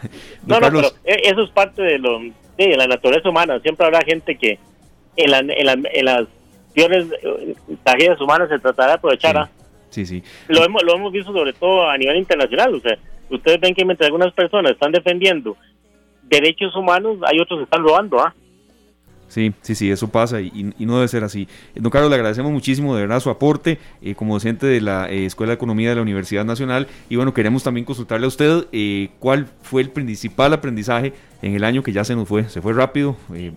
[0.45, 2.19] No, no, pero e, eso es parte de, lo,
[2.57, 3.59] de la naturaleza humana.
[3.59, 4.57] Siempre habrá gente que
[5.15, 6.27] en, la, en, la, en las
[6.73, 9.37] peores eh, tragedias humanas se tratará de aprovechar.
[9.37, 9.49] ¿ah?
[9.89, 10.23] Sí, sí.
[10.47, 12.73] Lo hemos, lo hemos visto sobre todo a nivel internacional.
[12.73, 12.97] O sea,
[13.29, 15.57] ustedes ven que mientras algunas personas están defendiendo
[16.23, 18.19] derechos humanos, hay otros que están robando.
[18.19, 18.33] ¿ah?
[19.29, 21.47] Sí, sí, sí, eso pasa y, no debe ser así.
[21.75, 25.25] Don Carlos, le agradecemos muchísimo de verdad su aporte eh, como docente de la eh,
[25.25, 29.09] Escuela de Economía de la Universidad Nacional y bueno, queremos también consultarle a usted eh,
[29.19, 31.13] cuál fue el principal aprendizaje
[31.43, 32.49] en el año que ya se nos fue.
[32.49, 33.15] ¿Se fue rápido?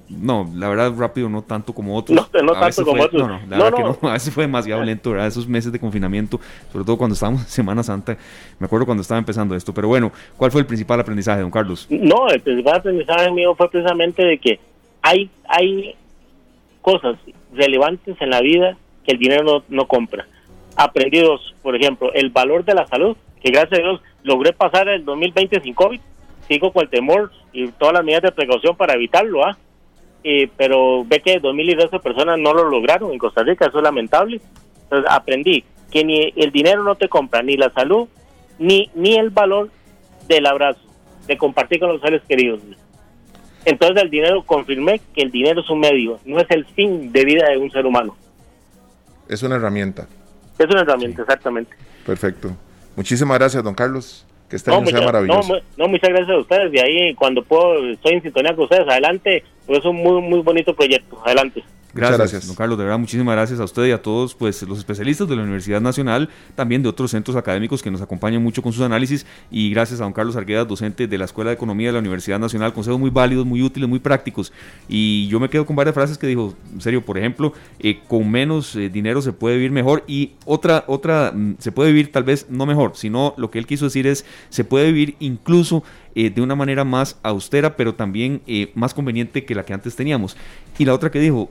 [0.08, 2.14] no, la verdad rápido no tanto como otros.
[2.14, 3.22] No, no tanto como otros.
[3.22, 5.26] No, no, la verdad que no, a veces fue demasiado lento, ¿verdad?
[5.26, 6.38] Esos meses de confinamiento,
[6.70, 8.16] sobre todo cuando estábamos en Semana Santa,
[8.58, 11.86] me acuerdo cuando estaba empezando esto, pero bueno, ¿cuál fue el principal aprendizaje, don Carlos?
[11.88, 14.60] No, el principal aprendizaje mío fue precisamente de que
[15.02, 15.94] hay, hay
[16.80, 17.16] cosas
[17.52, 20.26] relevantes en la vida que el dinero no, compra.
[20.76, 25.04] Aprendidos, por ejemplo, el valor de la salud, que gracias a Dios logré pasar el
[25.04, 26.00] 2020 sin COVID.
[26.48, 29.56] Sigo con el temor y todas las medidas de precaución para evitarlo, ¿ah?
[30.56, 34.40] pero ve que 2.012 personas no lo lograron en Costa Rica, eso es lamentable.
[34.84, 38.08] Entonces aprendí que ni el dinero no te compra, ni la salud,
[38.58, 39.70] ni, ni el valor
[40.26, 40.80] del abrazo,
[41.26, 42.60] de compartir con los seres queridos.
[43.64, 47.24] Entonces el dinero, confirmé que el dinero es un medio, no es el fin de
[47.24, 48.16] vida de un ser humano.
[49.28, 50.06] Es una herramienta.
[50.58, 51.74] Es una herramienta, exactamente.
[52.04, 52.50] Perfecto.
[52.96, 54.26] Muchísimas gracias, don Carlos.
[54.48, 55.60] Que este no, sea maravilloso.
[55.78, 56.74] No, muchas gracias a ustedes.
[56.74, 58.86] Y ahí, cuando puedo, estoy en sintonía con ustedes.
[58.86, 61.18] Adelante, pues es un muy, muy bonito proyecto.
[61.24, 61.64] Adelante.
[61.94, 62.78] Gracias, don Carlos.
[62.78, 65.80] De verdad, muchísimas gracias a usted y a todos pues, los especialistas de la Universidad
[65.80, 69.26] Nacional, también de otros centros académicos que nos acompañan mucho con sus análisis.
[69.50, 72.38] Y gracias a don Carlos Arguedas, docente de la Escuela de Economía de la Universidad
[72.38, 74.52] Nacional, consejos muy válidos, muy útiles, muy prácticos.
[74.88, 78.30] Y yo me quedo con varias frases que dijo, en serio, por ejemplo, eh, con
[78.30, 80.02] menos eh, dinero se puede vivir mejor.
[80.06, 83.66] Y otra, otra, mm, se puede vivir tal vez no mejor, sino lo que él
[83.66, 88.42] quiso decir es, se puede vivir incluso eh, de una manera más austera, pero también
[88.74, 90.36] más conveniente que la que antes teníamos.
[90.78, 91.50] Y la otra que dijo,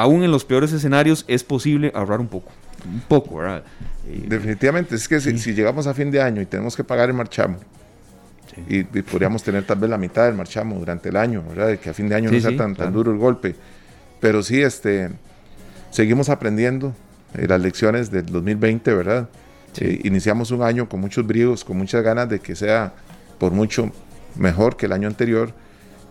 [0.00, 2.52] aún en los peores escenarios es posible ahorrar un poco.
[2.84, 3.64] Un poco, ¿verdad?
[4.06, 7.14] Eh, Definitivamente, es que si, llegamos a fin de año y tenemos que pagar el
[7.14, 7.56] marchamo,
[8.68, 11.78] y, podríamos tener tal vez la mitad del marchamo durante el año, ¿verdad?
[11.78, 13.54] Que a fin de año no sea tan, tan duro el golpe.
[14.20, 15.10] Pero sí, este,
[15.90, 16.94] seguimos aprendiendo
[17.34, 19.28] eh, las lecciones del 2020, ¿verdad?
[19.78, 22.94] Eh, iniciamos un año con muchos bríos, con muchas ganas de que sea
[23.38, 23.90] por mucho
[24.36, 25.52] mejor que el año anterior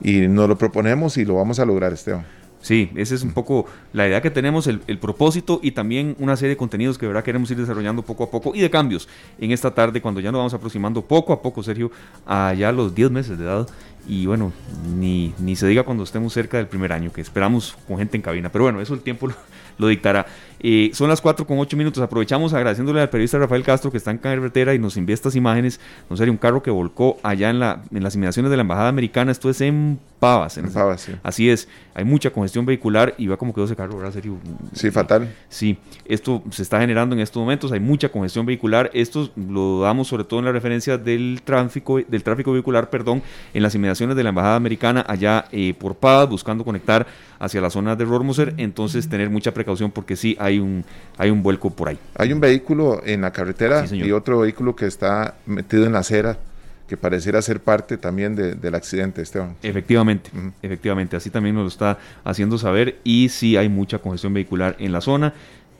[0.01, 2.25] y nos lo proponemos y lo vamos a lograr, Esteban.
[2.65, 6.55] Sí, esa es un poco la idea que tenemos, el, propósito y también una serie
[6.55, 9.75] de contenidos que verdad queremos ir desarrollando poco a poco y de cambios en esta
[9.75, 11.91] tarde cuando ya nos vamos aproximando poco a poco, Sergio,
[12.25, 13.67] a ya los 10 meses de edad
[14.07, 14.51] y bueno,
[14.97, 18.23] ni, ni se diga cuando estemos cerca del primer año, que esperamos con gente en
[18.23, 19.29] cabina, pero bueno, eso el tiempo
[19.77, 20.25] lo dictará.
[20.59, 22.01] Eh, son las 4 con 8 minutos.
[22.01, 25.79] Aprovechamos agradeciéndole al periodista Rafael Castro que está en carretera y nos envía estas imágenes.
[26.09, 28.89] No sería un carro que volcó allá en, la, en las inmediaciones de la Embajada
[28.89, 29.31] Americana.
[29.31, 30.57] Esto es en Pavas.
[30.57, 31.11] En, Pavas, sí.
[31.23, 31.67] Así es.
[31.93, 34.13] Hay mucha congestión vehicular y va como quedó ese carro, ¿verdad?
[34.13, 34.37] Serio.
[34.73, 35.33] Sí, fatal.
[35.49, 37.71] Sí, esto se está generando en estos momentos.
[37.71, 38.89] Hay mucha congestión vehicular.
[38.93, 43.21] Esto lo damos sobre todo en la referencia del tráfico, del tráfico vehicular, perdón,
[43.53, 47.05] en las inmediaciones de la Embajada Americana allá eh, por Pavas, buscando conectar
[47.39, 48.53] hacia la zona de Rormoser.
[48.57, 50.83] Entonces, tener mucha precaución porque sí hay un,
[51.17, 51.99] hay un vuelco por ahí.
[52.15, 56.37] Hay un vehículo en la carretera y otro vehículo que está metido en la acera
[56.87, 59.55] que pareciera ser parte también del accidente, Esteban.
[59.63, 60.29] Efectivamente,
[60.61, 64.91] efectivamente, así también nos lo está haciendo saber y sí hay mucha congestión vehicular en
[64.91, 65.33] la zona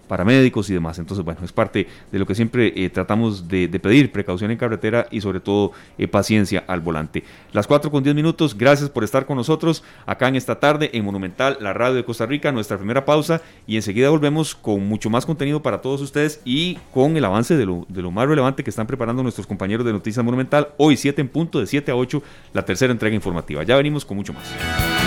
[0.05, 0.99] paramédicos y demás.
[0.99, 5.07] Entonces, bueno, es parte de lo que siempre eh, tratamos de, pedir, precaución en carretera
[5.11, 7.23] y sobre todo eh, paciencia al volante.
[7.51, 11.05] Las 4 con 10 minutos, gracias por estar con nosotros acá en esta tarde en
[11.05, 15.25] Monumental, la radio de Costa Rica, nuestra primera pausa y enseguida volvemos con mucho más
[15.25, 18.69] contenido para todos ustedes y con el avance de lo, de lo más relevante que
[18.69, 20.69] están preparando nuestros compañeros de Noticias Monumental.
[20.77, 22.21] Hoy 7 en punto, de 7 a 8,
[22.53, 23.63] la tercera entrega informativa.
[23.63, 25.04] Ya venimos con mucho más.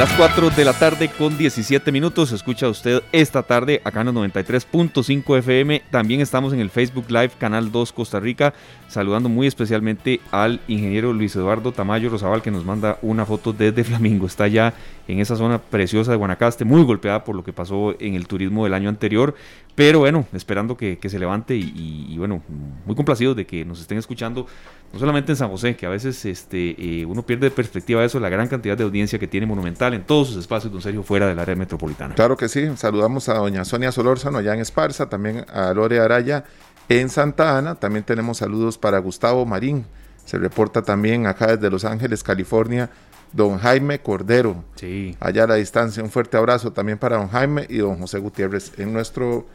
[0.00, 2.32] Las 4 de la tarde con 17 minutos.
[2.32, 5.82] Escucha usted esta tarde acá en el 93.5 FM.
[5.90, 8.54] También estamos en el Facebook Live Canal 2 Costa Rica.
[8.88, 13.84] Saludando muy especialmente al ingeniero Luis Eduardo Tamayo Rosabal que nos manda una foto desde
[13.84, 14.24] Flamingo.
[14.24, 14.72] Está ya
[15.06, 18.64] en esa zona preciosa de Guanacaste, muy golpeada por lo que pasó en el turismo
[18.64, 19.34] del año anterior.
[19.74, 22.42] Pero bueno, esperando que, se levante y, bueno,
[22.86, 24.46] muy complacidos de que nos estén escuchando
[24.92, 28.18] no solamente en San José, que a veces este, eh, uno pierde de perspectiva eso,
[28.18, 31.28] la gran cantidad de audiencia que tiene Monumental en todos sus espacios, don Sergio, fuera
[31.28, 32.14] del área metropolitana.
[32.14, 36.44] Claro que sí, saludamos a doña Sonia Solórzano allá en Esparza, también a Lore Araya
[36.88, 39.86] en Santa Ana, también tenemos saludos para Gustavo Marín,
[40.24, 42.90] se reporta también acá desde Los Ángeles, California,
[43.32, 45.16] don Jaime Cordero, sí.
[45.20, 48.72] allá a la distancia, un fuerte abrazo también para don Jaime y don José Gutiérrez
[48.78, 49.46] en nuestro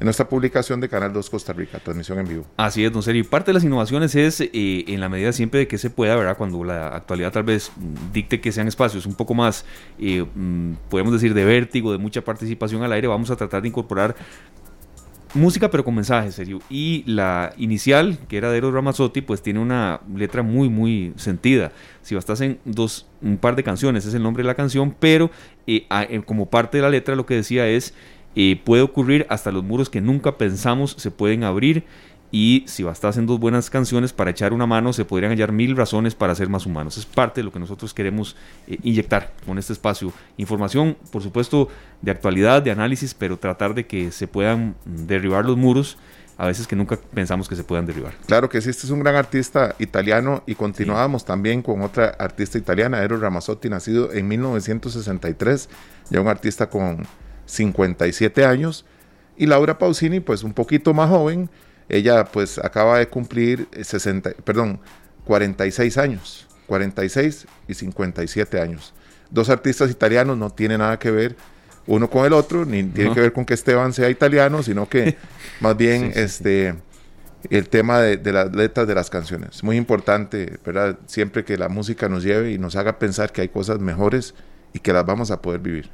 [0.00, 2.46] en nuestra publicación de Canal 2 Costa Rica, transmisión en vivo.
[2.56, 3.28] Así es, don Sergio.
[3.28, 6.38] Parte de las innovaciones es eh, en la medida siempre de que se pueda, ¿verdad?
[6.38, 7.70] Cuando la actualidad tal vez
[8.10, 9.66] dicte que sean espacios un poco más,
[9.98, 13.68] eh, mm, podemos decir, de vértigo, de mucha participación al aire, vamos a tratar de
[13.68, 14.16] incorporar
[15.34, 16.60] música pero con mensajes, serio.
[16.70, 21.72] Y la inicial, que era de Eros Ramazzotti, pues tiene una letra muy, muy sentida.
[22.02, 25.30] Si bastas en dos, un par de canciones, es el nombre de la canción, pero
[25.66, 25.86] eh,
[26.24, 27.94] como parte de la letra lo que decía es
[28.64, 31.84] puede ocurrir hasta los muros que nunca pensamos se pueden abrir
[32.32, 36.14] y si bastas dos buenas canciones para echar una mano se podrían hallar mil razones
[36.14, 36.96] para ser más humanos.
[36.96, 38.36] Es parte de lo que nosotros queremos
[38.68, 40.12] eh, inyectar con este espacio.
[40.36, 41.68] Información, por supuesto,
[42.02, 45.98] de actualidad, de análisis, pero tratar de que se puedan derribar los muros
[46.38, 48.14] a veces que nunca pensamos que se puedan derribar.
[48.26, 52.56] Claro que sí, este es un gran artista italiano y continuábamos también con otra artista
[52.56, 55.68] italiana, Eros Ramazzotti, nacido en 1963,
[56.08, 57.06] ya un artista con
[57.50, 58.84] 57 años,
[59.36, 61.48] y Laura Pausini, pues un poquito más joven,
[61.88, 64.80] ella pues acaba de cumplir 60, perdón,
[65.24, 68.92] 46 años, 46 y 57 años.
[69.30, 71.36] Dos artistas italianos no tiene nada que ver
[71.86, 75.16] uno con el otro, ni tiene que ver con que Esteban sea italiano, sino que
[75.60, 76.74] más bien este
[77.48, 79.64] el tema de, las letras de las canciones.
[79.64, 80.98] Muy importante, ¿verdad?
[81.06, 84.34] Siempre que la música nos lleve y nos haga pensar que hay cosas mejores
[84.74, 85.88] y que las vamos a poder vivir.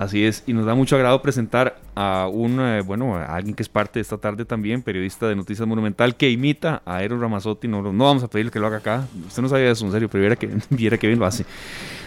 [0.00, 3.62] Así es, y nos da mucho agrado presentar a un, eh, bueno, a alguien que
[3.62, 7.68] es parte de esta tarde también, periodista de Noticias Monumental, que imita a Eros Ramazotti.
[7.68, 9.06] No, no vamos a pedirle que lo haga acá.
[9.26, 11.44] Usted no sabía eso, en serio, pero viera que, viera que bien lo hace.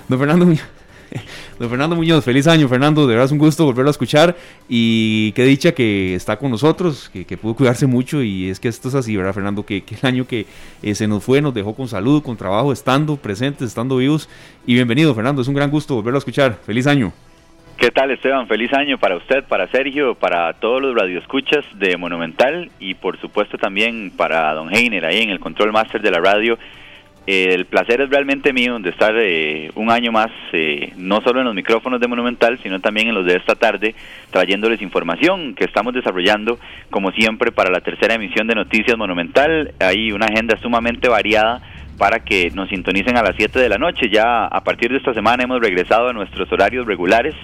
[0.10, 0.44] Don Fernando
[1.60, 3.02] Don Fernando Muñoz, feliz año, Fernando.
[3.06, 4.36] De verdad es un gusto volverlo a escuchar.
[4.68, 8.24] Y qué dicha que está con nosotros, que, pudo cuidarse mucho.
[8.24, 9.64] Y es que esto es así, ¿verdad, Fernando?
[9.68, 10.48] Que, el año que
[10.82, 14.28] eh, se nos fue nos dejó con salud, con trabajo, estando presentes, estando vivos.
[14.66, 15.44] Y bienvenido, Fernando.
[15.44, 16.60] Es un gran gusto volverlo a escuchar.
[16.66, 17.14] Feliz año.
[17.84, 18.48] ¿Qué tal Esteban?
[18.48, 23.58] Feliz año para usted, para Sergio, para todos los radioescuchas de Monumental y por supuesto
[23.58, 26.58] también para Don Heiner ahí en el control master de la radio
[27.26, 31.40] eh, el placer es realmente mío de estar eh, un año más, eh, no solo
[31.40, 33.96] en los micrófonos de Monumental, sino también en los de esta tarde,
[34.30, 36.60] trayéndoles información que estamos desarrollando,
[36.90, 39.74] como siempre, para la tercera emisión de Noticias Monumental.
[39.80, 41.62] Hay una agenda sumamente variada
[41.98, 44.10] para que nos sintonicen a las 7 de la noche.
[44.10, 47.36] Ya a partir de esta semana hemos regresado a nuestros horarios regulares.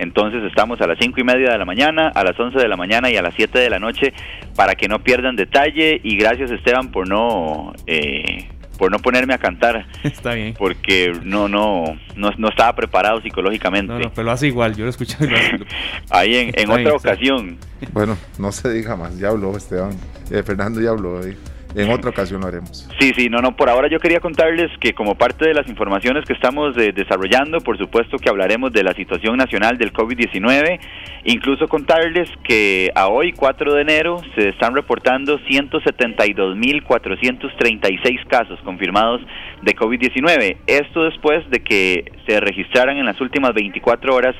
[0.00, 2.76] Entonces estamos a las 5 y media de la mañana, a las 11 de la
[2.76, 4.14] mañana y a las 7 de la noche
[4.56, 6.00] para que no pierdan detalle.
[6.02, 7.72] Y gracias Esteban por no...
[7.86, 8.48] Eh,
[8.78, 9.86] por no ponerme a cantar.
[10.02, 10.54] Está bien.
[10.58, 11.84] Porque no, no,
[12.16, 13.92] no, estaba preparado psicológicamente.
[13.92, 15.16] No, pero lo hace igual, yo lo escuché.
[16.10, 17.58] Ahí en, en otra ocasión.
[17.92, 19.92] Bueno, no se diga más, ya habló Esteban.
[20.30, 21.20] Eh, Fernando ya habló.
[21.22, 21.36] ahí.
[21.74, 22.88] En otra ocasión lo haremos.
[22.98, 26.24] Sí, sí, no, no, por ahora yo quería contarles que como parte de las informaciones
[26.24, 30.80] que estamos eh, desarrollando, por supuesto que hablaremos de la situación nacional del COVID-19,
[31.24, 39.20] incluso contarles que a hoy, 4 de enero, se están reportando 172.436 casos confirmados
[39.62, 40.56] de COVID-19.
[40.66, 44.34] Esto después de que se registraran en las últimas 24 horas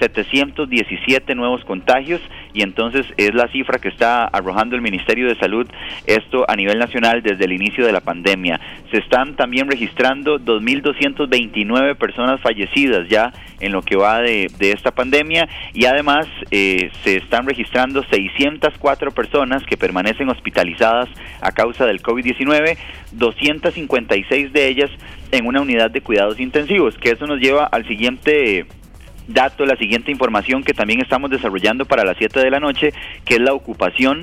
[0.00, 2.20] 717 nuevos contagios
[2.52, 5.66] y entonces es la cifra que está arrojando el Ministerio de Salud
[6.06, 8.60] esto a nivel nacional desde el inicio de la pandemia.
[8.90, 15.48] Se están también registrando 2.229 personas fallecidas ya en lo que va de, esta pandemia
[15.72, 21.08] y además eh, se están registrando 604 personas que permanecen hospitalizadas
[21.40, 22.76] a causa del COVID-19,
[23.12, 24.90] 256 de ellas
[25.32, 28.66] en una unidad de cuidados intensivos, que eso nos lleva al siguiente
[29.28, 32.92] dato, la siguiente información que también estamos desarrollando para las 7 de la noche,
[33.24, 34.20] que es la ocupación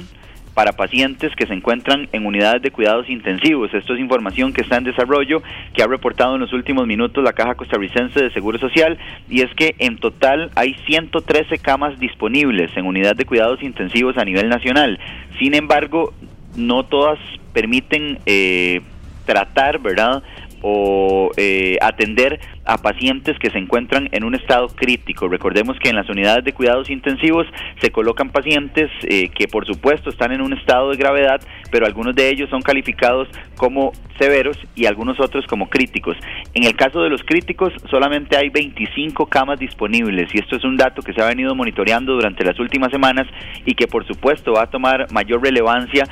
[0.53, 3.73] para pacientes que se encuentran en unidades de cuidados intensivos.
[3.73, 5.41] Esto es información que está en desarrollo,
[5.73, 8.97] que ha reportado en los últimos minutos la Caja Costarricense de Seguro Social,
[9.29, 14.25] y es que en total hay 113 camas disponibles en unidades de cuidados intensivos a
[14.25, 14.99] nivel nacional.
[15.39, 16.13] Sin embargo,
[16.55, 17.19] no todas
[17.53, 18.81] permiten eh,
[19.25, 20.23] tratar, ¿verdad?,
[20.63, 25.27] o eh, atender a pacientes que se encuentran en un estado crítico.
[25.27, 27.45] Recordemos que en las unidades de cuidados intensivos
[27.81, 32.15] se colocan pacientes eh, que por supuesto están en un estado de gravedad, pero algunos
[32.15, 36.15] de ellos son calificados como severos y algunos otros como críticos.
[36.53, 40.77] En el caso de los críticos solamente hay 25 camas disponibles y esto es un
[40.77, 43.27] dato que se ha venido monitoreando durante las últimas semanas
[43.65, 46.05] y que por supuesto va a tomar mayor relevancia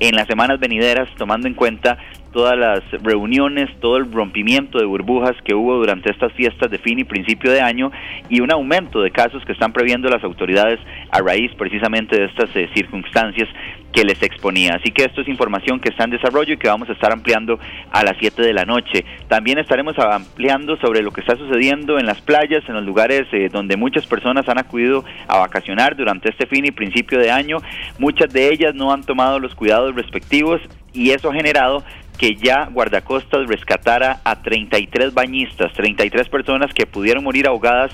[0.00, 1.98] en las semanas venideras, tomando en cuenta
[2.32, 6.98] todas las reuniones, todo el rompimiento de burbujas que hubo durante estas fiestas de fin
[6.98, 7.90] y principio de año
[8.28, 10.78] y un aumento de casos que están previendo las autoridades
[11.10, 13.48] a raíz precisamente de estas eh, circunstancias
[13.92, 14.74] que les exponía.
[14.74, 17.58] Así que esto es información que está en desarrollo y que vamos a estar ampliando
[17.90, 19.04] a las 7 de la noche.
[19.28, 23.48] También estaremos ampliando sobre lo que está sucediendo en las playas, en los lugares eh,
[23.50, 27.58] donde muchas personas han acudido a vacacionar durante este fin y principio de año.
[27.98, 30.60] Muchas de ellas no han tomado los cuidados respectivos
[30.92, 31.84] y eso ha generado
[32.18, 37.92] que ya Guardacostas rescatara a 33 bañistas, 33 personas que pudieron morir ahogadas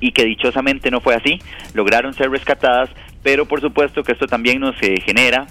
[0.00, 1.38] y que dichosamente no fue así,
[1.74, 2.90] lograron ser rescatadas,
[3.22, 5.46] pero por supuesto que esto también nos eh, genera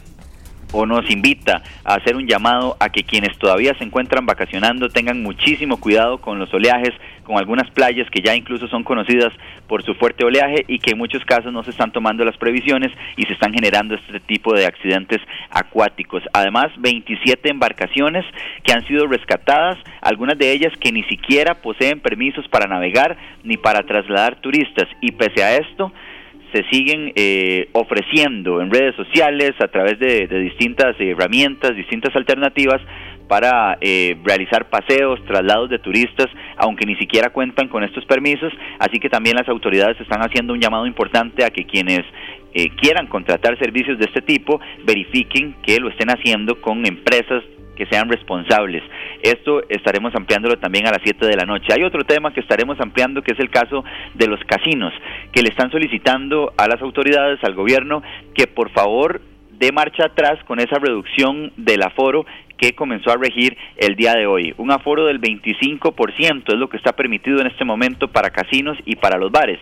[0.71, 5.23] o nos invita a hacer un llamado a que quienes todavía se encuentran vacacionando tengan
[5.23, 6.93] muchísimo cuidado con los oleajes,
[7.23, 9.33] con algunas playas que ya incluso son conocidas
[9.67, 12.91] por su fuerte oleaje y que en muchos casos no se están tomando las previsiones
[13.17, 16.23] y se están generando este tipo de accidentes acuáticos.
[16.33, 18.25] Además, 27 embarcaciones
[18.63, 23.57] que han sido rescatadas, algunas de ellas que ni siquiera poseen permisos para navegar ni
[23.57, 25.91] para trasladar turistas y pese a esto,
[26.55, 32.81] se siguen eh, ofreciendo en redes sociales a través de, distintas herramientas, distintas alternativas
[33.27, 38.53] para eh, realizar paseos, traslados de turistas, aunque ni siquiera cuentan con estos permisos.
[38.79, 42.03] Así que también las autoridades están haciendo un llamado importante a que quienes
[42.53, 47.43] eh, quieran contratar servicios de este tipo verifiquen que lo estén haciendo con empresas
[47.75, 48.83] que sean responsables.
[49.21, 51.73] Esto estaremos ampliándolo también a las 7 de la noche.
[51.73, 54.93] Hay otro tema que estaremos ampliando que es el caso de los casinos,
[55.31, 58.01] que le están solicitando a las autoridades, al gobierno,
[58.33, 59.21] que por favor
[59.59, 62.25] dé marcha atrás con esa reducción del aforo
[62.57, 64.53] que comenzó a regir el día de hoy.
[64.57, 68.95] Un aforo del 25% es lo que está permitido en este momento para casinos y
[68.95, 69.59] para los bares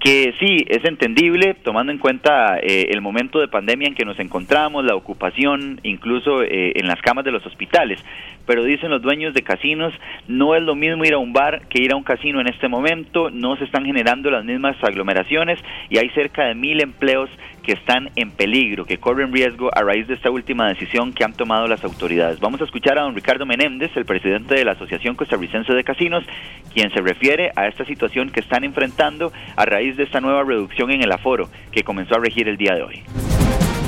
[0.00, 4.18] que sí, es entendible tomando en cuenta eh, el momento de pandemia en que nos
[4.20, 8.00] encontramos, la ocupación, incluso eh, en las camas de los hospitales,
[8.46, 9.92] pero dicen los dueños de casinos,
[10.28, 12.68] no es lo mismo ir a un bar que ir a un casino en este
[12.68, 15.58] momento, no se están generando las mismas aglomeraciones
[15.90, 17.28] y hay cerca de mil empleos
[17.68, 21.34] que están en peligro, que corren riesgo a raíz de esta última decisión que han
[21.34, 22.40] tomado las autoridades.
[22.40, 26.24] Vamos a escuchar a don Ricardo Menéndez, el presidente de la Asociación Costarricense de Casinos,
[26.72, 30.90] quien se refiere a esta situación que están enfrentando a raíz de esta nueva reducción
[30.92, 33.02] en el aforo que comenzó a regir el día de hoy.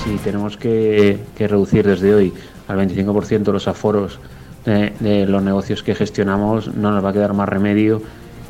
[0.05, 2.35] Si tenemos que, reducir desde hoy
[2.69, 4.21] al 25% los aforos
[4.67, 8.03] de, de los negocios que gestionamos, no nos va a quedar más remedio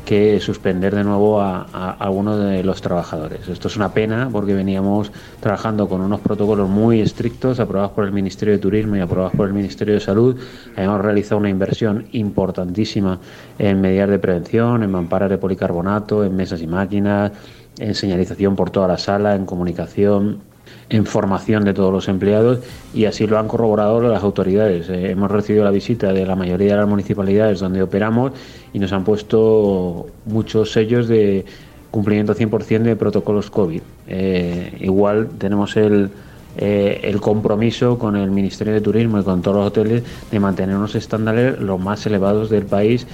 [0.05, 1.61] que suspender de nuevo a,
[1.99, 3.47] algunos de los trabajadores.
[3.47, 8.11] Esto es una pena porque veníamos trabajando con unos protocolos muy estrictos aprobados por el
[8.11, 10.37] Ministerio de Turismo y aprobados por el Ministerio de Salud.
[10.75, 13.19] Hemos realizado una inversión importantísima
[13.57, 17.31] en medidas de prevención, en mamparas de policarbonato, en mesas y máquinas,
[17.79, 20.50] en señalización por toda la sala, en comunicación,
[20.91, 22.59] en formación de todos los empleados
[22.93, 24.89] y así lo han corroborado las autoridades.
[24.89, 28.33] Eh, hemos recibido la visita de la mayoría de las municipalidades donde operamos
[28.73, 31.45] y nos han puesto muchos sellos de
[31.91, 33.81] cumplimiento 100% de protocolos COVID.
[34.07, 36.09] Eh, igual tenemos el,
[36.57, 40.75] eh, el compromiso con el Ministerio de Turismo y con todos los hoteles de mantener
[40.75, 43.07] unos estándares los más elevados del país.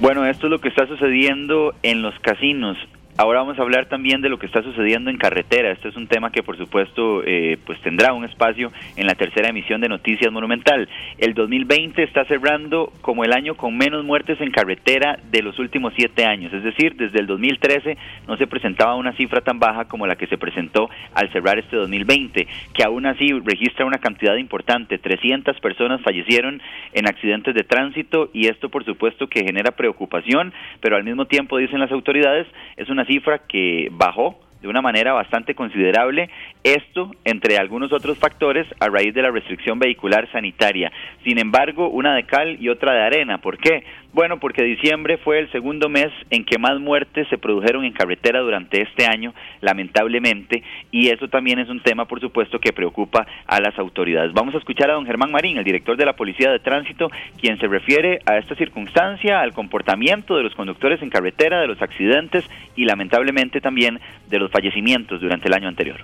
[0.00, 2.76] Bueno, esto es lo que está sucediendo en los casinos.
[3.16, 5.70] Ahora vamos a hablar también de lo que está sucediendo en carretera.
[5.70, 9.50] Este es un tema que, por supuesto, eh, pues tendrá un espacio en la tercera
[9.50, 10.88] emisión de Noticias Monumental.
[11.18, 15.92] El 2020 está cerrando como el año con menos muertes en carretera de los últimos
[15.94, 16.52] siete años.
[16.52, 17.96] Es decir, desde el 2013
[18.26, 21.76] no se presentaba una cifra tan baja como la que se presentó al cerrar este
[21.76, 24.98] 2020, que aún así registra una cantidad importante.
[24.98, 26.60] 300 personas fallecieron
[26.92, 31.58] en accidentes de tránsito y esto, por supuesto, que genera preocupación, pero al mismo tiempo,
[31.58, 36.30] dicen las autoridades, es una cifra que bajó de una manera bastante considerable,
[36.62, 40.90] esto entre algunos otros factores a raíz de la restricción vehicular sanitaria.
[41.22, 43.38] Sin embargo, una de cal y otra de arena.
[43.38, 43.84] ¿Por qué?
[44.14, 48.38] Bueno, porque diciembre fue el segundo mes en que más muertes se produjeron en carretera
[48.42, 50.62] durante este año, lamentablemente,
[50.92, 54.32] y eso también es un tema, por supuesto, que preocupa a las autoridades.
[54.32, 57.10] Vamos a escuchar a don Germán Marín, el director de la Policía de Tránsito,
[57.40, 61.82] quien se refiere a esta circunstancia, al comportamiento de los conductores en carretera, de los
[61.82, 63.98] accidentes y lamentablemente también
[64.30, 65.98] de los fallecimientos durante el año anterior.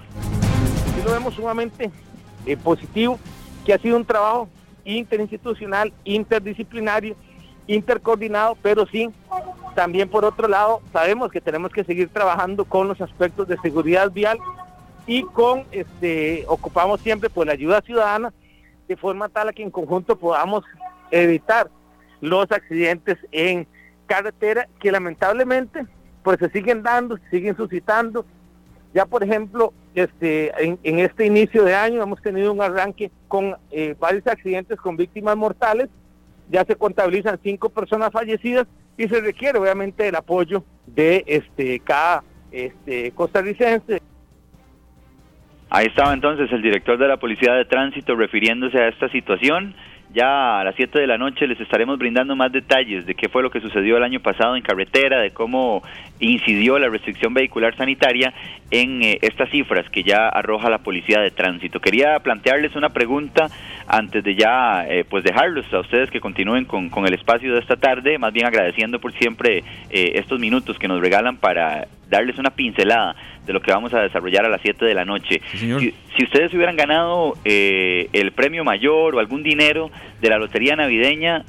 [0.96, 1.92] Sí lo vemos sumamente
[2.44, 3.20] eh, positivo,
[3.64, 4.48] que ha sido un trabajo
[4.84, 7.14] interinstitucional, interdisciplinario,
[7.74, 9.10] intercoordinado, pero sí,
[9.74, 14.10] también por otro lado, sabemos que tenemos que seguir trabajando con los aspectos de seguridad
[14.10, 14.38] vial
[15.06, 18.32] y con, este, ocupamos siempre por la ayuda ciudadana,
[18.88, 20.64] de forma tal a que en conjunto podamos
[21.12, 21.70] evitar
[22.20, 23.66] los accidentes en
[24.06, 25.86] carretera que lamentablemente
[26.24, 28.26] pues se siguen dando, se siguen suscitando.
[28.92, 33.94] Ya por ejemplo, este, en, este inicio de año hemos tenido un arranque con eh,
[33.98, 35.88] varios accidentes con víctimas mortales
[36.51, 38.66] ya se contabilizan cinco personas fallecidas
[38.98, 44.03] y se requiere obviamente el apoyo de este cada este costarricense.
[45.70, 49.74] Ahí estaba entonces el director de la Policía de Tránsito refiriéndose a esta situación.
[50.12, 53.44] Ya a las 7 de la noche les estaremos brindando más detalles de qué fue
[53.44, 55.84] lo que sucedió el año pasado en carretera, de cómo
[56.18, 58.34] incidió la restricción vehicular sanitaria
[58.72, 61.78] en eh, estas cifras que ya arroja la Policía de Tránsito.
[61.78, 63.46] Quería plantearles una pregunta
[63.86, 67.61] antes de ya eh, pues dejarlos a ustedes que continúen con, con, el espacio de
[67.61, 72.36] esta tarde, más bien agradeciendo por siempre eh, estos minutos que nos regalan para darles
[72.38, 73.14] una pincelada
[73.47, 75.41] de lo que vamos a desarrollar a las 7 de la noche.
[75.53, 81.45] si, ustedes hubieran ganado eh, el premio mayor o algún dinero de la lotería navideña,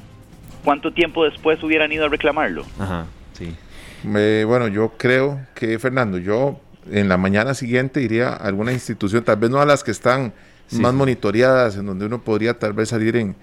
[0.63, 2.65] ¿cuánto tiempo después hubieran ido a reclamarlo?
[2.79, 3.55] Ajá, sí.
[4.03, 9.37] bueno, yo creo que, Fernando, yo en la mañana siguiente iría a alguna institución, tal
[9.37, 10.33] vez no a las que están
[10.71, 13.35] más monitoreadas, en donde uno podría tal vez salir en,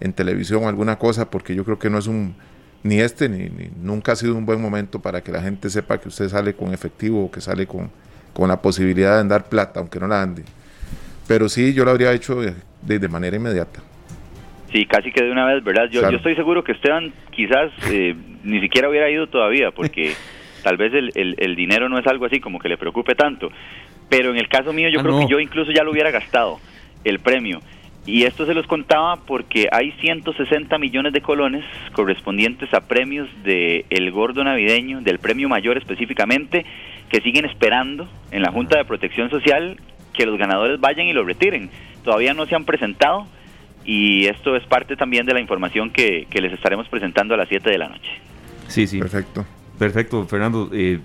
[0.00, 2.36] en televisión o alguna cosa, porque yo creo que no es un
[2.84, 3.50] ni este ni,
[3.82, 6.72] nunca ha sido un buen momento para que la gente sepa que usted sale con
[6.72, 7.90] efectivo o que sale con,
[8.32, 10.42] con la posibilidad de andar plata, aunque no la ande.
[11.26, 12.54] Pero sí, yo lo habría hecho de,
[12.98, 13.80] de manera inmediata.
[14.70, 15.84] Sí, casi que de una vez, ¿verdad?
[15.90, 16.12] Yo, Claro.
[16.12, 20.12] yo estoy seguro que Esteban quizás eh, ni siquiera hubiera ido todavía, porque
[20.62, 23.50] tal vez el, el- el dinero no es algo así como que le preocupe tanto.
[24.10, 25.26] Pero en el caso mío, yo Ah, creo no.
[25.26, 26.58] que yo incluso ya lo hubiera gastado,
[27.04, 27.60] el premio.
[28.06, 33.86] Y esto se los contaba porque hay 160 millones de colones correspondientes a premios de
[33.88, 36.66] El Gordo Navideño, del premio mayor específicamente,
[37.08, 39.80] que siguen esperando en la Junta de Protección Social
[40.12, 41.70] que los ganadores vayan y lo retiren.
[42.04, 43.26] Todavía no se han presentado
[43.84, 47.48] y esto es parte también de la información que, que les estaremos presentando a las
[47.48, 48.10] 7 de la noche.
[48.68, 48.98] Sí, sí.
[48.98, 49.46] Perfecto.
[49.78, 50.70] Perfecto, Fernando.
[50.72, 51.00] Eh,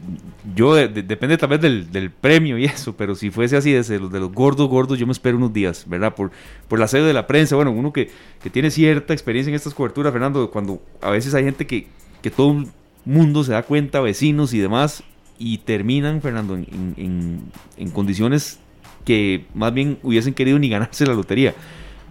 [0.56, 4.00] yo, de- de- depende tal vez del, premio y eso, pero si fuese así, desde
[4.00, 6.14] los de los gordos, gordos, yo me espero unos días, ¿verdad?
[6.14, 6.32] Por,
[6.68, 8.10] por la sede de la prensa, bueno, uno que,
[8.44, 11.88] que tiene cierta experiencia en estas coberturas, Fernando, cuando a veces hay gente que,
[12.22, 12.68] que todo el
[13.06, 15.04] mundo se da cuenta, vecinos y demás,
[15.40, 17.42] y terminan, Fernando, en-
[17.78, 18.60] en condiciones
[19.04, 21.56] que más bien hubiesen querido ni ganarse la lotería.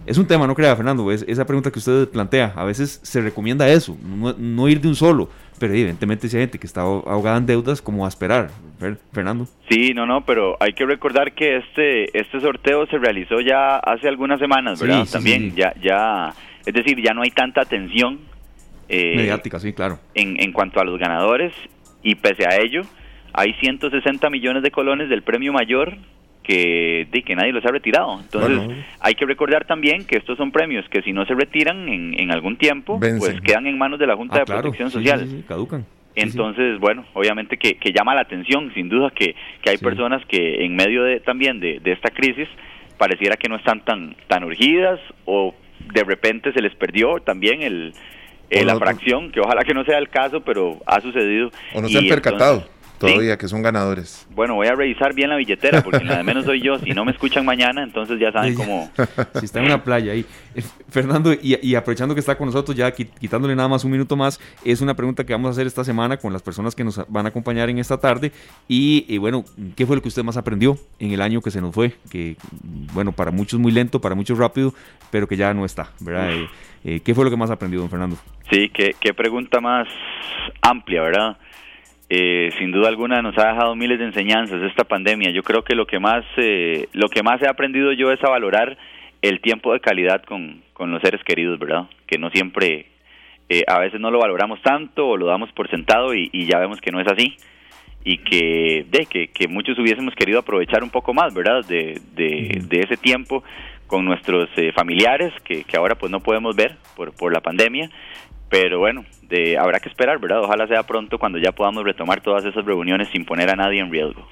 [0.05, 2.53] Es un tema, no crea, Fernando, es, esa pregunta que usted plantea.
[2.55, 5.29] A veces se recomienda eso, no, no ir de un solo,
[5.59, 8.97] pero evidentemente si hay gente que está ahogada en deudas, ¿cómo va a esperar, Fer-
[9.13, 9.45] Fernando?
[9.69, 14.07] Sí, no, no, pero hay que recordar que este este sorteo se realizó ya hace
[14.07, 15.05] algunas semanas, ¿verdad?
[15.05, 15.55] sí, También sí, sí.
[15.57, 16.33] ya ya
[16.65, 18.19] es decir, ya no hay tanta atención
[18.87, 19.99] eh, Mediática, sí, claro.
[20.15, 21.53] en, en cuanto a los ganadores
[22.01, 22.81] y pese a ello
[23.33, 25.97] hay 160 millones de colones del premio mayor
[26.43, 28.19] que, de, que nadie los ha retirado.
[28.19, 28.73] Entonces Bueno.
[28.99, 32.31] hay que recordar también que estos son premios que si no se retiran en, en
[32.31, 33.19] algún tiempo, Vencen.
[33.19, 35.19] pues quedan en manos de la Junta Ah, de Protección Social.
[35.27, 35.85] sí, sí, caducan.
[36.15, 40.65] Entonces, bueno, obviamente que, que llama la atención, sin duda, que, que hay personas que
[40.65, 42.47] en medio de también de, de esta crisis
[42.97, 45.53] pareciera que no están tan, tan urgidas o
[45.93, 47.93] de repente se les perdió también el,
[48.49, 51.51] eh, la fracción, que ojalá que no sea el caso, pero ha sucedido.
[51.73, 54.27] O no se han percatado entonces, todavía que son ganadores.
[54.31, 56.77] Bueno, voy a revisar bien la billetera porque la de menos soy yo.
[56.79, 58.91] Si no me escuchan mañana, entonces ya saben Sí, cómo...
[59.39, 60.25] Si está en una playa ahí.
[60.55, 63.91] Eh, Fernando, y, y aprovechando que está con nosotros, ya qui- quitándole nada más un
[63.91, 66.83] minuto más, es una pregunta que vamos a hacer esta semana con las personas que
[66.83, 68.31] nos van a acompañar en esta tarde.
[68.67, 69.45] Y, bueno,
[69.75, 71.93] ¿qué fue lo que usted más aprendió en el año que se nos fue?
[72.11, 72.35] Que,
[72.93, 74.73] bueno, para muchos muy lento, para muchos rápido,
[75.11, 76.33] pero que ya no está, ¿verdad?
[76.33, 76.47] Eh,
[76.83, 78.17] eh, ¿Qué fue lo que más aprendió, don Fernando?
[78.49, 79.87] Sí, qué, qué pregunta más
[80.61, 81.37] amplia, ¿verdad?
[82.11, 85.31] Eh, sin duda alguna nos ha dejado miles de enseñanzas esta pandemia.
[85.31, 88.29] Yo creo que lo que más eh, lo que más he aprendido yo es a
[88.29, 88.77] valorar
[89.21, 91.85] el tiempo de calidad con, con los seres queridos, ¿verdad?
[92.07, 92.87] Que no siempre,
[93.49, 96.57] eh, a veces no lo valoramos tanto o lo damos por sentado y, y ya
[96.57, 97.35] vemos que no es así
[98.03, 101.65] y que, de, que, que muchos hubiésemos querido aprovechar un poco más, ¿verdad?
[101.67, 103.43] De, de, de ese tiempo
[103.87, 107.89] con nuestros eh, familiares que, que ahora pues no podemos ver por, por la pandemia,
[108.49, 110.41] pero bueno, de, habrá que esperar, ¿verdad?
[110.43, 113.91] Ojalá sea pronto cuando ya podamos retomar todas esas reuniones sin poner a nadie en
[113.91, 114.27] riesgo.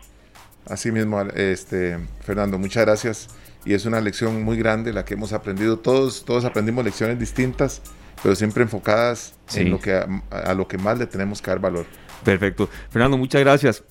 [0.70, 3.30] Así mismo, este, Fernando, muchas gracias.
[3.66, 5.78] Y es una lección muy grande la que hemos aprendido.
[5.80, 7.82] Todos, todos aprendimos lecciones distintas,
[8.24, 9.62] pero siempre enfocadas Sí.
[9.62, 11.86] en lo que a, a lo que más le tenemos que dar valor.
[12.24, 12.70] Perfecto.
[12.90, 13.84] Fernando, muchas gracias.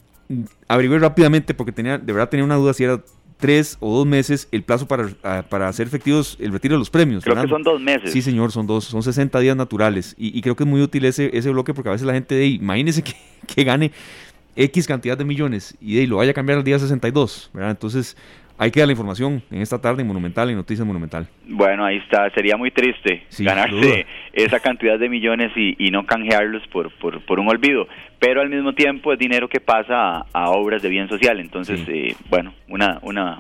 [0.69, 3.01] Averigüé rápidamente porque tenía, de verdad tenía una duda si era
[3.39, 5.09] tres o dos meses el plazo para,
[5.49, 7.25] para hacer efectivos el retiro de los premios.
[7.25, 8.13] Creo que son dos meses.
[8.13, 10.15] Sí, señor, son dos, son 60 días naturales.
[10.19, 12.35] Y, y creo que es muy útil ese, ese bloque porque a veces la gente,
[12.35, 13.15] de, imagínese que,
[13.55, 13.93] que gane
[14.57, 17.71] X cantidad de millones y de, ahí lo vaya a cambiar al día 62, ¿verdad?
[17.71, 18.17] Entonces,
[18.59, 21.29] hay que dar la información en esta tarde en Monumental, en Noticias Monumental.
[21.47, 22.31] Bueno, ahí está.
[22.31, 23.55] Sería muy triste Sí, sin duda.
[23.57, 27.87] ganarse esa cantidad de millones y, y no canjearlos por, por, por un olvido.
[28.19, 31.39] Pero al mismo tiempo es dinero que pasa a, a obras de bien social.
[31.41, 31.93] Entonces, Sí.
[31.93, 33.39] eh, bueno, una, una,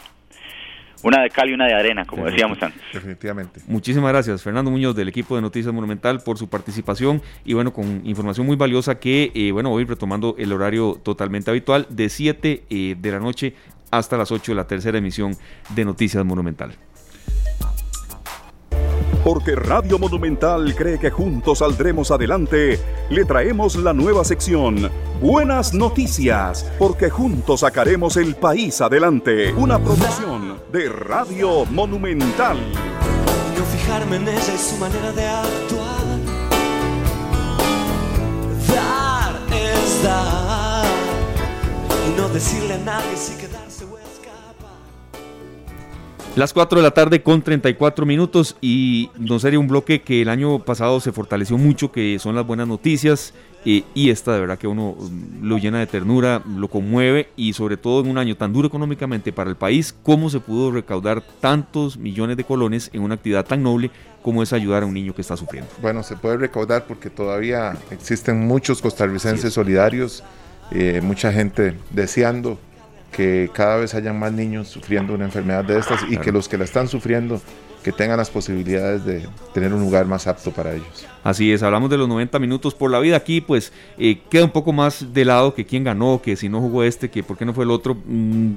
[1.02, 2.80] una de cal y una de arena, como decíamos antes.
[2.92, 3.60] Definitivamente.
[3.68, 8.02] Muchísimas gracias, Fernando Muñoz, del equipo de Noticias Monumental, por su participación y bueno, con
[8.04, 12.96] información muy valiosa que, eh, bueno, voy retomando el horario totalmente habitual de 7 eh,
[12.98, 13.54] de la noche
[13.90, 15.36] hasta las 8 de la tercera emisión
[15.74, 16.76] de Noticias Monumental.
[19.26, 22.78] Porque Radio Monumental cree que juntos saldremos adelante,
[23.10, 24.88] le traemos la nueva sección
[25.20, 29.52] Buenas Noticias, porque juntos sacaremos el país adelante.
[29.54, 32.56] Una producción de Radio Monumental.
[33.58, 36.06] no fijarme en ella y su manera de actuar.
[38.68, 40.86] Dar es dar
[42.06, 43.55] y no decirle a nadie si escapar.
[46.36, 50.28] Las 4 de la tarde con 34 minutos y no sería un bloque que el
[50.28, 53.32] año pasado se fortaleció mucho, que son las buenas noticias
[53.64, 57.54] eh, y esta de verdad que uno mm, lo llena de ternura, lo conmueve y
[57.54, 61.22] sobre todo en un año tan duro económicamente para el país, cómo se pudo recaudar
[61.40, 65.14] tantos millones de colones en una actividad tan noble como es ayudar a un niño
[65.14, 65.70] que está sufriendo.
[65.80, 69.54] Bueno, se puede recaudar porque todavía existen muchos costarricenses es.
[69.54, 70.22] solidarios,
[70.70, 72.58] eh, mucha gente deseando
[73.16, 76.58] que cada vez hayan más niños sufriendo una enfermedad de estas y que los que
[76.58, 77.40] la están sufriendo
[77.82, 81.06] que tengan las posibilidades de tener un lugar más apto para ellos.
[81.22, 83.16] Así es, hablamos de los 90 minutos por la vida.
[83.16, 86.60] Aquí pues eh, queda un poco más de lado que quién ganó, que si no
[86.60, 87.94] jugó este, que por qué no fue el otro.
[87.94, 88.54] Mm,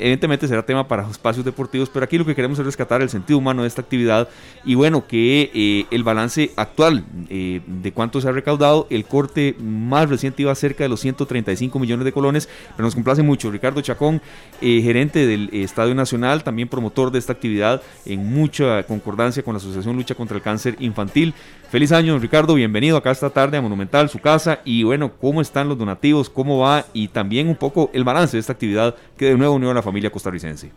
[0.00, 3.38] evidentemente será tema para espacios deportivos, pero aquí lo que queremos es rescatar el sentido
[3.38, 4.28] humano de esta actividad
[4.64, 9.54] y bueno, que eh, el balance actual eh, de cuánto se ha recaudado, el corte
[9.60, 13.50] más reciente iba cerca de los 135 millones de colones, pero nos complace mucho.
[13.50, 14.20] Ricardo Chacón,
[14.60, 19.58] eh, gerente del Estadio Nacional, también promotor de esta actividad en mucha concordancia con la
[19.58, 21.34] Asociación Lucha contra el Cáncer Infantil.
[21.70, 25.68] Feliz año, Ricardo, bienvenido acá esta tarde a Monumental, su casa, y bueno, cómo están
[25.68, 29.36] los donativos, cómo va y también un poco el balance de esta actividad que de
[29.36, 30.70] nuevo unió a la familia costarricense.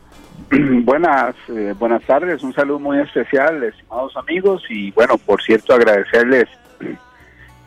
[0.84, 6.46] Buenas, eh, buenas tardes, un saludo muy especial, estimados amigos, y bueno, por cierto, agradecerles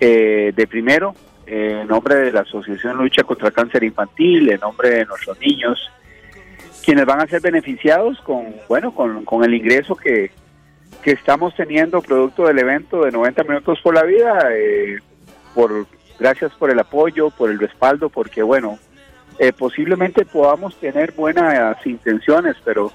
[0.01, 1.15] eh, de primero,
[1.47, 5.91] eh, en nombre de la Asociación Lucha contra Cáncer Infantil, en nombre de nuestros niños,
[6.85, 10.31] quienes van a ser beneficiados con, bueno, con, con el ingreso que
[11.07, 14.49] que estamos teniendo producto del evento de 90 minutos por la vida.
[14.53, 14.99] Eh,
[15.55, 15.87] por
[16.19, 18.79] gracias por el apoyo, por el respaldo, porque bueno,
[19.39, 22.93] eh, posiblemente podamos tener buenas intenciones, pero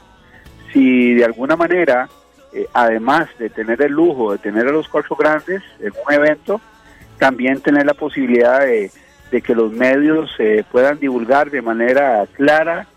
[0.73, 2.09] si de alguna manera,
[2.53, 6.61] eh, además de tener el lujo de tener a los cuatro grandes en un evento,
[7.17, 8.91] también tener la posibilidad de,
[9.41, 10.29] que los medios
[10.71, 12.87] puedan divulgar de manera clara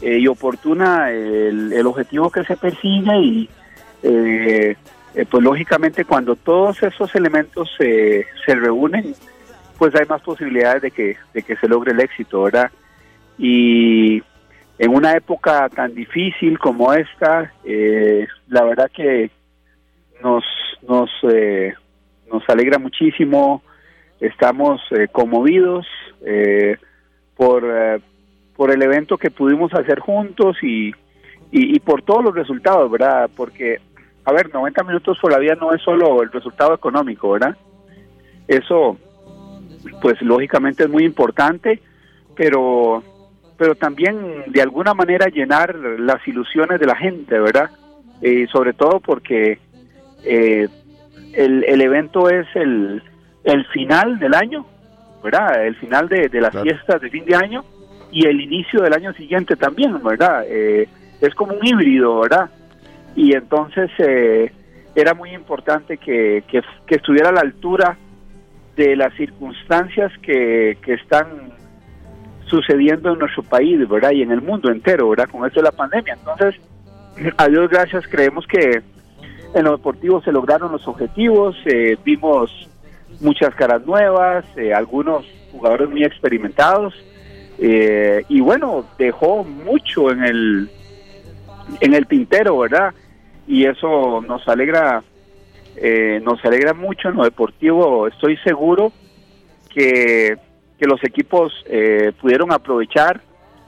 [0.00, 3.50] y oportuna el, el objetivo que se persigue y
[4.04, 4.76] eh,
[5.14, 9.14] eh, pues lógicamente cuando todos esos elementos se reúnen,
[9.78, 12.70] pues hay más posibilidades de que, de que se logre el éxito, ¿verdad?
[13.38, 14.22] Y
[14.78, 19.30] en una época tan difícil como esta, eh, la verdad que
[20.22, 20.44] nos,
[20.86, 21.74] nos, eh,
[22.32, 23.62] nos alegra muchísimo,
[24.20, 24.80] estamos
[25.12, 25.86] conmovidos
[27.36, 28.00] por,
[28.56, 30.88] por el evento que pudimos hacer juntos y,
[31.50, 33.28] y, y, por todos los resultados, ¿verdad?
[33.36, 33.78] Porque
[34.24, 37.56] a ver, 90 minutos por la vida no es solo el resultado económico, ¿verdad?
[38.48, 38.96] Eso,
[40.00, 41.80] pues lógicamente es muy importante,
[42.36, 43.02] pero,
[43.56, 47.70] pero también de alguna manera llenar las ilusiones de la gente, ¿verdad?
[48.20, 49.58] Y sobre todo porque
[50.24, 50.68] eh,
[51.32, 53.02] el, el evento es el,
[53.44, 54.66] el final del año,
[55.22, 55.66] ¿verdad?
[55.66, 57.64] El final de, de las fiestas de fin de año
[58.10, 60.44] y el inicio del año siguiente también, ¿verdad?
[60.48, 60.88] Eh,
[61.20, 62.50] es como un híbrido, ¿verdad?
[63.16, 64.52] y entonces eh,
[64.94, 66.62] era muy importante que, que,
[66.94, 67.96] estuviera a la altura
[68.76, 71.52] de las circunstancias que, que están
[72.46, 74.12] sucediendo en nuestro país, ¿verdad?
[74.12, 75.28] Y en el mundo entero, ¿verdad?
[75.30, 76.14] Con esto de la pandemia.
[76.14, 76.60] Entonces,
[77.36, 78.82] a Dios gracias, creemos que
[79.54, 82.50] en lo deportivo se lograron los objetivos, eh, vimos
[83.20, 86.94] muchas caras nuevas, eh, algunos jugadores muy experimentados,
[87.56, 90.70] y bueno, dejó mucho en el,
[91.80, 92.92] en el tintero, ¿verdad?
[93.46, 95.02] y eso nos alegra
[95.76, 98.06] eh, nos alegra mucho en lo deportivo.
[98.06, 98.92] Estoy seguro
[99.72, 100.36] que,
[100.78, 103.20] que los equipos eh, pudieron aprovechar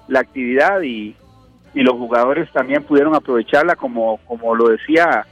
[0.08, 1.16] la actividad y,
[1.74, 5.26] y los jugadores también pudieron aprovecharla como como lo decía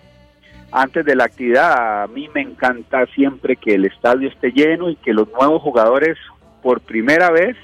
[0.72, 2.02] antes de la actividad.
[2.02, 6.18] A mí me encanta siempre que el estadio esté lleno y que los nuevos jugadores
[6.62, 7.56] por primera vez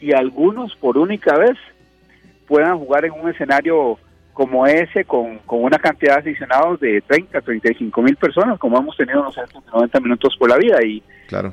[0.00, 1.58] y algunos por única vez
[2.48, 3.98] puedan jugar en un escenario
[4.32, 8.96] como ese, con, con una cantidad de aficionados de 30, 35 mil personas, como hemos
[8.96, 10.82] tenido nosotros 90 minutos por la vida.
[10.82, 11.02] Y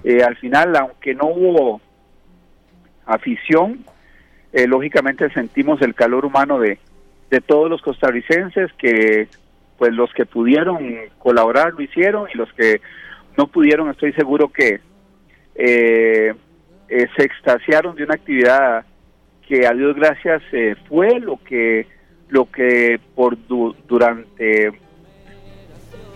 [0.04, 1.82] eh, al final, aunque no hubo
[3.06, 3.84] afición,
[4.54, 6.80] eh, lógicamente sentimos el calor humano de,
[7.30, 9.28] de todos los costarricenses que
[9.78, 12.82] pues los que pudieron colaborar lo hicieron y los que
[13.38, 14.80] no pudieron estoy seguro que
[15.54, 16.34] eh,
[16.88, 18.86] se extasiaron de una actividad
[19.48, 20.42] que a Dios gracias
[20.88, 21.86] fue lo que
[22.30, 23.38] lo que por
[23.88, 24.72] durante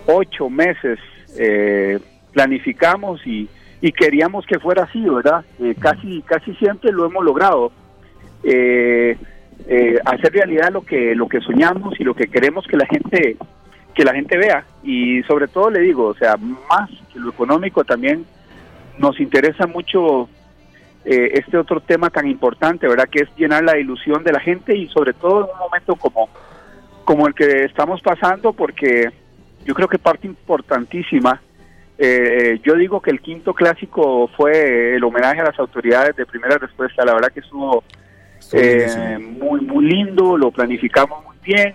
[0.06, 0.98] ocho meses
[1.38, 1.98] eh,
[2.32, 3.48] planificamos y,
[3.80, 5.44] y, queríamos que fuera así, ¿verdad?
[5.60, 7.72] Eh, casi casi siempre lo hemos logrado.
[8.44, 9.16] Eh,
[10.04, 13.36] hacer realidad lo que lo que soñamos y lo que queremos que la gente
[13.94, 17.84] que la gente vea y sobre todo le digo, o sea, más que lo económico
[17.84, 18.24] también
[18.98, 20.28] nos interesa mucho
[21.04, 23.08] eh, este otro tema tan importante, ¿verdad?
[23.10, 26.28] Que es llenar la ilusión de la gente y sobre todo en un momento como,
[27.04, 29.10] como el que estamos pasando, porque
[29.64, 31.42] yo creo que parte importantísima,
[31.98, 36.56] eh, yo digo que el quinto clásico fue el homenaje a las autoridades de primera
[36.56, 37.82] respuesta, la verdad que estuvo
[38.52, 41.74] eh, muy, muy lindo, lo planificamos muy bien.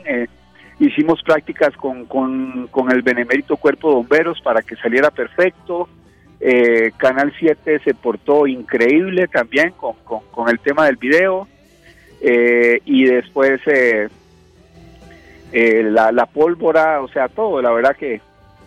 [0.80, 5.90] hicimos prácticas con, con, con el benemérito cuerpo de bomberos para que saliera perfecto.
[6.40, 11.48] Eh, Canal 7 se portó increíble también con, con, el tema del video.
[12.22, 14.08] eh, y después eh,
[15.52, 17.62] eh, la, la pólvora, o sea, todo.
[17.62, 18.22] La verdad que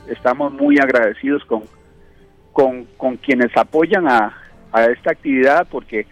[0.08, 1.62] estamos muy agradecidos con,
[2.52, 4.36] con, con quienes apoyan a,
[4.72, 6.06] a esta actividad porque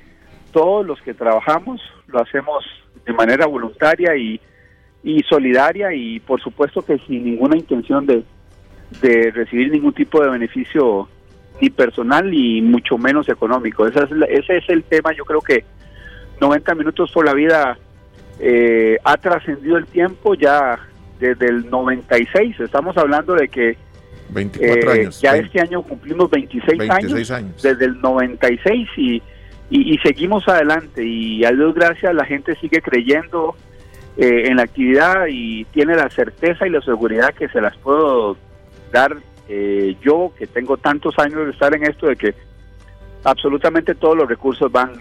[0.52, 2.64] todos los que trabajamos lo hacemos
[3.04, 4.40] de manera voluntaria y,
[5.02, 8.22] y solidaria y por supuesto que sin ninguna intención de,
[9.00, 11.08] de recibir ningún tipo de beneficio
[11.60, 13.86] ni personal ni mucho menos económico.
[13.86, 15.64] Esa es la- ese es el tema, yo creo que
[16.40, 17.78] 90 minutos por la vida
[18.40, 20.78] eh, ha trascendido el tiempo ya
[21.18, 23.76] desde el 96, estamos hablando de que
[24.30, 25.20] 24 eh, años.
[25.20, 27.62] ya 20, este año cumplimos 26, 26 años, años.
[27.62, 29.14] desde el 96 y,
[29.70, 33.56] y, y seguimos adelante y a Dios gracias la gente sigue creyendo
[34.16, 38.36] eh, en la actividad y tiene la certeza y la seguridad que se las puedo
[38.92, 39.16] dar
[39.48, 42.34] eh, yo que tengo tantos años de estar en esto de que
[43.24, 44.92] absolutamente todos los recursos van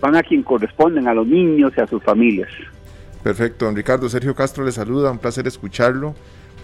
[0.00, 2.48] van a quien corresponden, a los niños y a sus familias.
[3.22, 4.06] Perfecto, don Ricardo.
[4.08, 6.14] Sergio Castro le saluda, un placer escucharlo,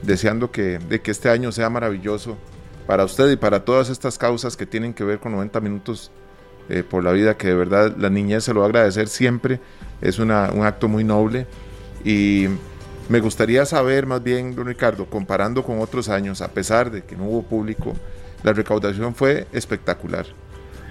[0.03, 2.37] deseando que, de que este año sea maravilloso
[2.87, 6.11] para usted y para todas estas causas que tienen que ver con 90 minutos
[6.69, 9.59] eh, por la vida, que de verdad la niñez se lo va a agradecer siempre,
[10.03, 11.47] es una- un acto muy noble
[12.05, 12.47] y
[13.11, 17.17] me gustaría saber más bien, don Ricardo, comparando con otros años, a pesar de que
[17.17, 17.93] no hubo público,
[18.45, 20.25] la recaudación fue espectacular.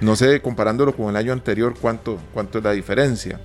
[0.01, 3.39] No sé, comparándolo con el año anterior, cuánto, cuánto es la diferencia.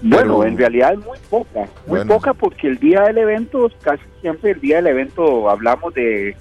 [0.00, 2.14] Bueno, Pero- en realidad es muy poca, muy Bueno.
[2.14, 6.34] poca porque el día del evento, casi siempre el día del evento hablamos de,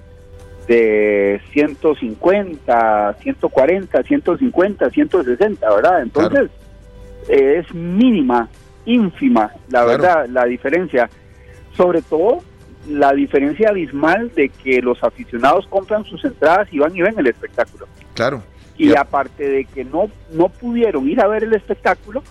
[0.68, 6.02] de 150, 140, 150, 160, ¿verdad?
[6.02, 6.50] Entonces
[7.28, 8.48] eh, es mínima,
[8.86, 9.88] ínfima, la Claro.
[9.88, 11.10] verdad, la diferencia.
[11.76, 12.40] Sobre todo
[12.90, 17.28] la diferencia abismal de que los aficionados compran sus entradas y van y ven el
[17.28, 17.88] espectáculo.
[18.14, 18.44] Claro.
[18.78, 19.02] Y Ya.
[19.02, 22.24] aparte de que no, no pudieron ir a ver el espectáculo,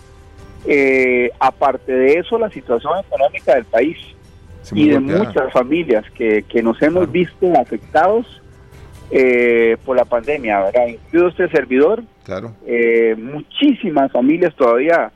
[0.65, 3.97] eh, aparte de eso, la situación económica del país
[4.61, 5.23] se y de golpeada.
[5.25, 7.11] muchas familias que, que nos hemos Claro.
[7.11, 8.41] visto afectados
[9.11, 10.87] eh, por la pandemia, ¿verdad?
[10.87, 12.55] Incluido este servidor, Claro.
[12.65, 15.11] eh, muchísimas familias todavía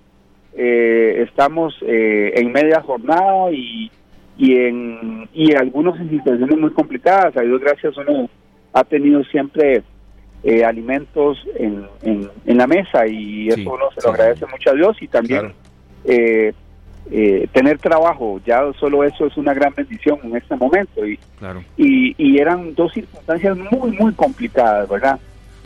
[0.56, 3.90] eh, estamos eh, en media jornada y,
[4.38, 7.36] y en y algunos en situaciones muy complicadas.
[7.38, 8.30] A Dios gracias uno
[8.74, 9.84] ha tenido siempre
[10.44, 14.08] eh, alimentos en, en, en la mesa y Sí, eso uno se sí.
[14.08, 15.54] lo agradece mucho a Dios y también Claro.
[16.06, 16.54] eh,
[17.10, 21.64] eh, tener trabajo, ya solo eso es una gran bendición en este momento y, Claro.
[21.78, 25.18] y, y eran dos circunstancias muy, muy complicadas, ¿verdad?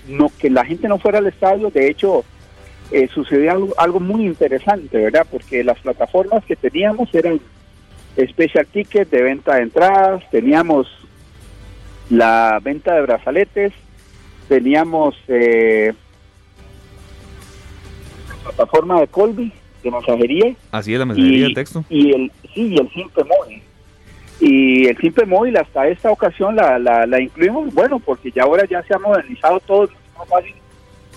[0.08, 2.24] No, que la gente no fuera al estadio, de hecho,
[2.92, 5.26] eh, sucedió algo, algo muy interesante, ¿verdad?
[5.32, 7.40] Porque las plataformas que teníamos eran
[8.18, 10.88] Special Ticket de venta de entradas, teníamos
[12.10, 13.74] la venta de brazaletes,
[14.50, 15.94] teníamos eh,
[18.44, 19.52] la plataforma de Colby,
[19.84, 21.84] de mensajería, Así es la mensajería de texto.
[21.90, 23.62] y el sí y el simple móvil
[24.40, 28.66] y el simple móvil hasta esta ocasión la, la, la incluimos bueno porque ya ahora
[28.70, 30.54] ya se ha modernizado todo es más fácil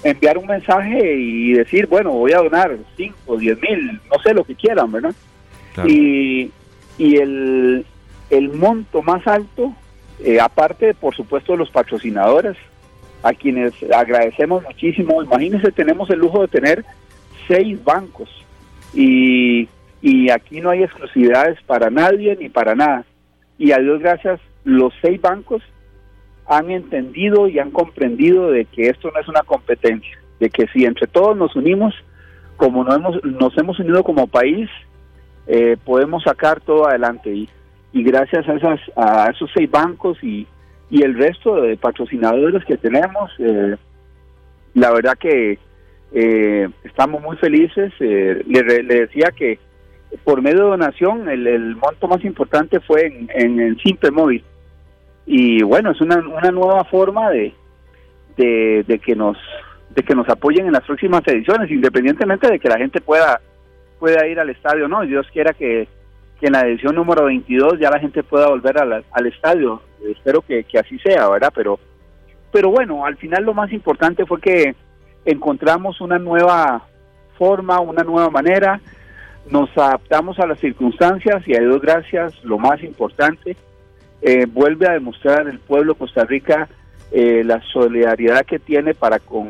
[0.02, 4.44] enviar un mensaje y decir bueno voy a donar 5, 10 mil no sé lo
[4.44, 5.14] que quieran verdad
[5.74, 5.90] Claro.
[5.90, 6.52] y,
[6.98, 7.86] y el,
[8.30, 9.74] el monto más alto,
[10.20, 12.56] eh, aparte por supuesto de los patrocinadores,
[13.22, 15.22] a quienes agradecemos muchísimo.
[15.22, 16.84] Imagínense, tenemos el lujo de tener
[17.48, 18.28] seis bancos
[18.92, 19.68] y,
[20.02, 23.04] y aquí no hay exclusividades para nadie ni para nada.
[23.58, 25.62] Y a Dios gracias, los seis bancos
[26.46, 30.84] han entendido y han comprendido de que esto no es una competencia, de que si
[30.84, 31.94] entre todos nos unimos,
[32.56, 34.68] como nos hemos, nos hemos unido como país,
[35.46, 37.30] eh, podemos sacar todo adelante.
[37.30, 37.48] Y,
[37.92, 40.46] y gracias a esas a esos seis bancos y,
[40.90, 43.76] y el resto de patrocinadores que tenemos eh,
[44.74, 45.58] la verdad que
[46.12, 47.92] eh, estamos muy felices.
[48.00, 49.58] Eh, le, le decía que
[50.24, 54.44] por medio de donación el, el monto más importante fue en, en simple móvil.
[55.26, 57.54] Y bueno es una, una nueva forma de,
[58.36, 59.38] de que nos
[59.94, 63.40] de que nos apoyen en las próximas ediciones independientemente de que la gente pueda
[63.98, 65.02] pueda ir al estadio, ¿no?
[65.02, 65.88] Dios quiera que,
[66.40, 69.82] que en la edición número 22 ya la gente pueda volver a la- al estadio.
[70.08, 71.52] Espero que, que así sea, ¿verdad?
[71.54, 71.78] Pero,
[72.52, 74.74] pero bueno, al final lo más importante fue que
[75.24, 76.86] encontramos una nueva
[77.38, 78.80] forma, una nueva manera,
[79.50, 83.56] nos adaptamos a las circunstancias y a Dios gracias, lo más importante,
[84.22, 86.68] eh, vuelve a demostrar el pueblo de Costa Rica
[87.12, 89.48] eh, la solidaridad que tiene para con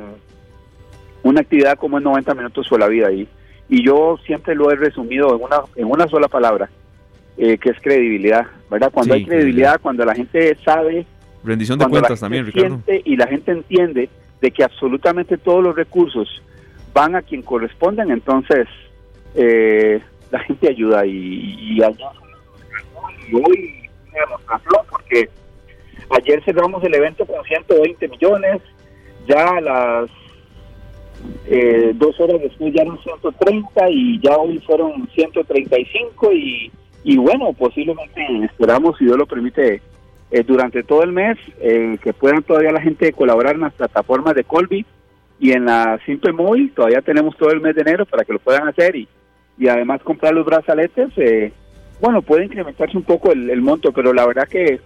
[1.22, 3.26] una actividad como es 90 minutos por la vida y,
[3.68, 6.68] y yo siempre lo he resumido en una en una sola palabra
[7.36, 11.06] eh, que es credibilidad verdad cuando Sí, hay credibilidad cuando la gente sabe
[11.42, 12.80] Rendición de cuentas también, Ricardo.
[12.86, 14.08] y la gente entiende
[14.40, 16.42] de que absolutamente todos los recursos
[16.94, 18.66] van a quien corresponden entonces
[19.34, 20.00] eh,
[20.30, 21.82] la gente ayuda y, y
[23.28, 25.28] y hoy demostración porque
[26.10, 28.62] ayer cerramos el evento con 120 millones,
[29.26, 30.10] ya a las
[31.46, 36.70] eh, dos horas después ya eran 130 y ya hoy fueron 135 y,
[37.04, 39.82] y bueno, posiblemente esperamos, si Dios lo permite,
[40.30, 44.34] eh, durante todo el mes eh, que puedan todavía la gente colaborar en las plataformas
[44.34, 44.84] de Colby
[45.38, 48.38] y en la Simple Móvil, todavía tenemos todo el mes de enero para que lo
[48.38, 49.06] puedan hacer y,
[49.58, 51.52] y además comprar los brazaletes, eh,
[52.00, 54.80] bueno, puede incrementarse un poco el, el monto, pero la verdad que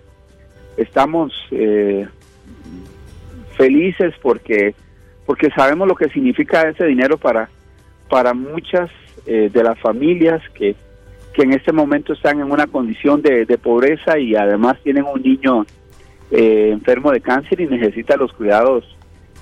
[0.77, 2.07] estamos eh,
[3.57, 4.75] felices porque
[5.29, 7.51] porque sabemos lo que significa ese dinero para
[8.09, 8.89] para muchas
[9.27, 10.75] eh, de las familias que,
[11.35, 15.21] que en este momento están en una condición de, de pobreza y además tienen un
[15.21, 15.67] niño
[16.31, 18.97] eh, enfermo de cáncer y necesita los cuidados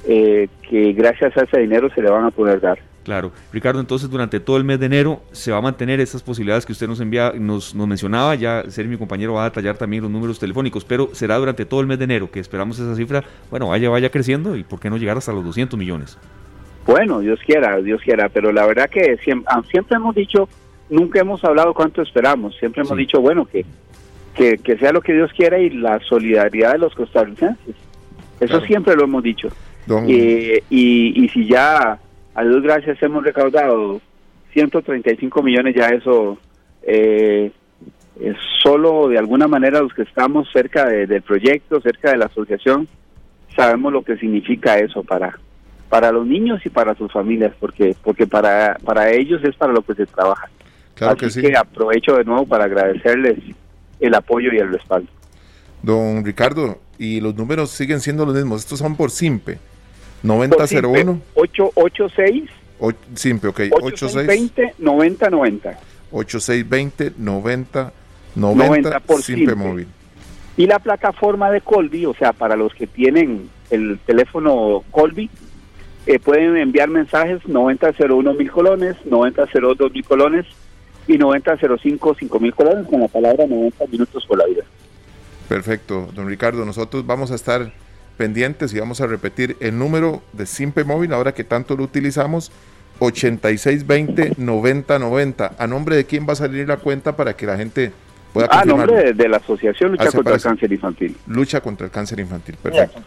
[0.08, 2.80] eh, que gracias a ese dinero se le van a poder dar.
[3.06, 3.30] Claro.
[3.52, 6.72] Ricardo, entonces durante todo el mes de enero se va a mantener estas posibilidades que
[6.72, 10.10] usted nos envía, nos, nos mencionaba, ya ser mi compañero va a detallar también los
[10.10, 13.68] números telefónicos, pero será durante todo el mes de enero que esperamos esa cifra, bueno,
[13.68, 16.18] vaya, vaya creciendo y por qué no llegar hasta los 200 millones.
[16.84, 20.48] Bueno, Dios quiera, Dios quiera, pero la verdad que siempre, siempre hemos dicho,
[20.90, 22.98] nunca hemos hablado cuánto esperamos, siempre hemos Sí.
[22.98, 23.64] dicho, bueno, que,
[24.34, 27.76] que, que sea lo que Dios quiera y la solidaridad de los costarricenses.
[28.40, 28.66] Eso Claro.
[28.66, 29.46] siempre lo hemos dicho.
[29.86, 32.00] Don, Eh, y, y si ya,
[32.36, 34.00] a Dios gracias, hemos recaudado
[34.52, 36.38] 135 millones, ya eso
[36.82, 37.50] eh,
[38.20, 42.26] es solo de alguna manera los que estamos cerca de- del proyecto, cerca de la
[42.26, 42.86] asociación,
[43.54, 45.38] sabemos lo que significa eso para
[45.88, 49.82] para los niños y para sus familias, porque porque para para ellos es para lo
[49.82, 50.48] que se trabaja.
[50.94, 51.40] claro Así que sí.
[51.42, 53.38] que aprovecho de nuevo para agradecerles
[54.00, 55.08] el apoyo y el respaldo.
[55.82, 58.60] Don Ricardo, y los números siguen siendo los mismos.
[58.62, 59.58] Estos son por SIMPE.
[60.22, 61.20] 9001.
[61.34, 62.50] 886
[62.80, 63.60] o- SIMPE, ok.
[63.72, 65.78] 86 8620 9090.
[66.12, 67.92] 8620 90
[68.34, 69.54] 90 90 por SIMPE SIMPE.
[69.54, 69.86] móvil.
[70.56, 75.28] Y la plataforma de Colby, o sea, para los que tienen el teléfono Colby,
[76.06, 80.46] eh, pueden enviar mensajes 9001 mil colones, 9002 mil colones
[81.08, 84.62] y 9005 5 mil colones con la palabra 90 minutos por la vida.
[85.48, 86.64] Perfecto, don Ricardo.
[86.64, 87.72] Nosotros vamos a estar
[88.16, 92.50] pendientes y vamos a repetir el número de Simpe Móvil ahora que tanto lo utilizamos.
[92.98, 95.52] 8620 9090.
[95.58, 97.92] ¿A nombre de quién va a salir la cuenta para que la gente
[98.32, 98.86] pueda A confirmar?
[98.88, 100.40] nombre de, de la Asociación Lucha Ah, contra el.
[100.42, 101.16] Cáncer Infantil.
[101.26, 102.56] Lucha contra el cáncer infantil.
[102.62, 103.00] Perfecto,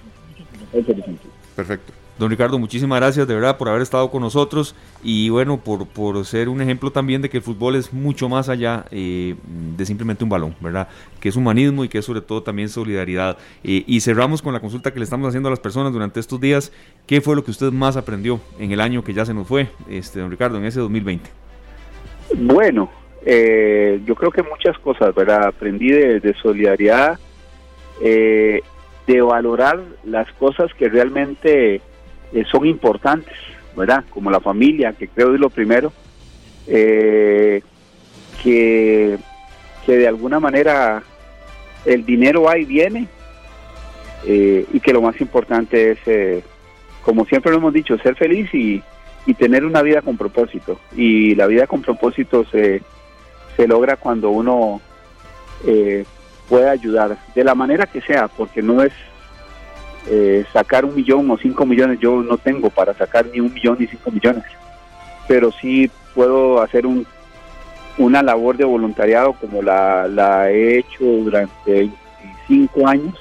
[1.55, 1.93] perfecto.
[2.19, 6.25] Don Ricardo, muchísimas gracias de verdad por haber estado con nosotros y bueno, por, por
[6.25, 9.35] ser un ejemplo también de que el fútbol es mucho más allá eh,
[9.77, 10.89] de simplemente un balón, ¿verdad?
[11.21, 13.37] Que es humanismo y que es sobre todo también solidaridad.
[13.63, 16.41] Eh, y cerramos con la consulta que le estamos haciendo a las personas durante estos
[16.41, 16.73] días.
[17.07, 19.69] ¿Qué fue lo que usted más aprendió en el año que ya se nos fue,
[19.89, 21.29] este, don Ricardo, en ese 2020?
[22.35, 22.91] Bueno,
[23.25, 25.47] eh, yo creo que muchas cosas, ¿verdad?
[25.47, 27.17] Aprendí de, solidaridad,
[28.03, 28.59] eh,
[29.07, 31.81] de valorar las cosas que realmente
[32.33, 33.33] eh, son importantes,
[33.75, 34.03] ¿verdad?
[34.09, 35.91] Como la familia, que creo es lo primero,
[36.67, 37.61] eh,
[38.43, 39.17] que,
[39.85, 41.01] que de alguna manera
[41.85, 43.07] el dinero va viene
[44.25, 46.43] eh, y que lo más importante es,
[47.03, 48.83] como siempre lo hemos dicho, ser feliz y,
[49.25, 50.79] y tener una vida con propósito.
[50.95, 52.81] Y la vida con propósito se,
[53.55, 54.81] se logra cuando uno
[56.47, 58.93] puede ayudar, de la manera que sea, porque no es
[60.09, 63.77] eh, sacar un millón o cinco millones, yo no tengo para sacar ni un millón
[63.79, 64.43] ni cinco millones,
[65.27, 67.05] pero sí puedo hacer un,
[67.97, 71.91] una labor de voluntariado como la, la he hecho durante
[72.47, 73.13] 25 años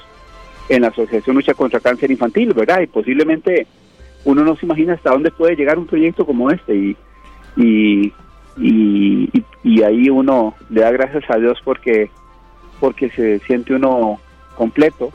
[0.69, 2.81] en la Asociación Lucha contra Cáncer Infantil, ¿verdad?
[2.81, 3.67] Y posiblemente
[4.25, 6.97] uno no se imagina hasta dónde puede llegar un proyecto como este y,
[7.57, 8.13] y,
[8.57, 9.29] y-
[9.63, 12.09] y ahí uno le da gracias a Dios porque
[12.79, 14.19] porque se siente uno
[14.55, 15.11] completo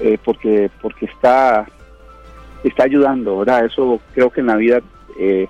[0.00, 1.66] eh, porque porque está
[2.64, 4.80] está ayudando verdad eso creo que en la vida
[5.18, 5.46] eh,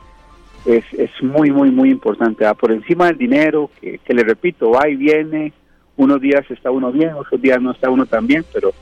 [0.67, 2.57] es, es muy muy muy importante ¿verdad?
[2.57, 5.53] por encima del dinero que, que le repito va y viene
[5.97, 8.73] unos días está uno bien otros días no está uno tan bien pero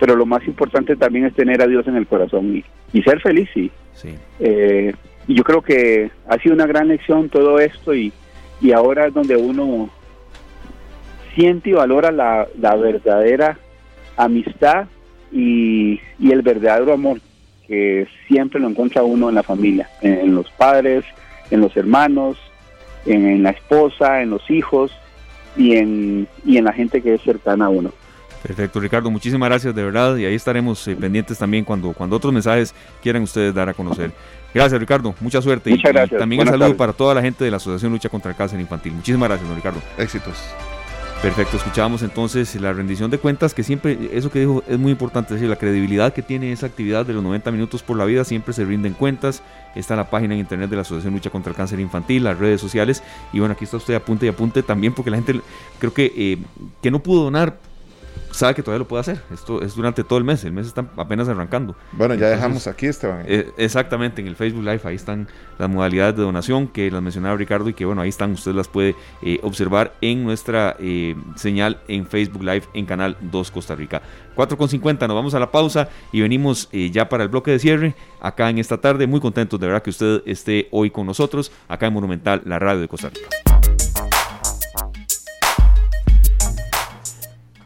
[0.00, 3.20] pero lo más importante también es tener a Dios en el corazón y, y ser
[3.20, 4.14] feliz y, Sí.
[4.40, 4.92] eh,
[5.28, 8.12] y yo creo que ha sido una gran lección todo esto y,
[8.60, 9.90] y ahora es donde uno
[11.34, 13.58] siente y valora la, la verdadera
[14.16, 14.86] amistad
[15.32, 17.20] y, y el verdadero amor
[17.66, 21.04] que siempre lo encuentra uno en la familia, en, en los padres,
[21.50, 22.36] en los hermanos,
[23.06, 24.92] en, en la esposa, en los hijos
[25.56, 27.92] y en, y en la gente que es cercana a uno.
[28.42, 32.32] Perfecto, Ricardo, muchísimas gracias de verdad y ahí estaremos eh, pendientes también cuando, cuando otros
[32.32, 34.10] mensajes quieran ustedes dar a conocer.
[34.52, 36.18] Gracias, Ricardo, mucha suerte Muchas y, gracias.
[36.18, 36.78] también un Buenas saludo tardes.
[36.78, 38.92] para toda la gente de la Asociación Lucha contra el Cáncer Infantil.
[38.94, 39.80] Muchísimas gracias, don Ricardo.
[39.96, 40.36] Éxitos.
[41.22, 45.32] Perfecto, escuchábamos entonces la rendición de cuentas, que siempre, eso que dijo es muy importante,
[45.32, 48.24] es decir, la credibilidad que tiene esa actividad de los 90 minutos por la vida,
[48.24, 49.40] siempre se rinden cuentas,
[49.76, 52.60] está la página en internet de la Asociación Lucha contra el Cáncer Infantil, las redes
[52.60, 55.40] sociales, y bueno, aquí está usted apunte y apunte también, porque la gente
[55.78, 56.38] creo que, eh,
[56.82, 57.56] que no pudo donar,
[58.32, 60.84] sabe que todavía lo puede hacer, esto es durante todo el mes, el mes está
[60.96, 61.76] apenas arrancando.
[61.92, 63.24] Bueno, ya Entonces, dejamos aquí, Esteban.
[63.26, 65.28] eh, exactamente, en el Facebook Live, ahí están
[65.58, 68.68] las modalidades de donación que las mencionaba Ricardo y que bueno, ahí están, usted las
[68.68, 74.02] puede eh, observar en nuestra eh, señal en Facebook Live en Canal 2 Costa Rica.
[74.36, 77.94] 4.50, nos vamos a la pausa y venimos eh, ya para el bloque de cierre
[78.20, 79.06] acá en esta tarde.
[79.06, 82.80] Muy contentos de verdad que usted esté hoy con nosotros acá en Monumental, la radio
[82.80, 83.71] de Costa Rica.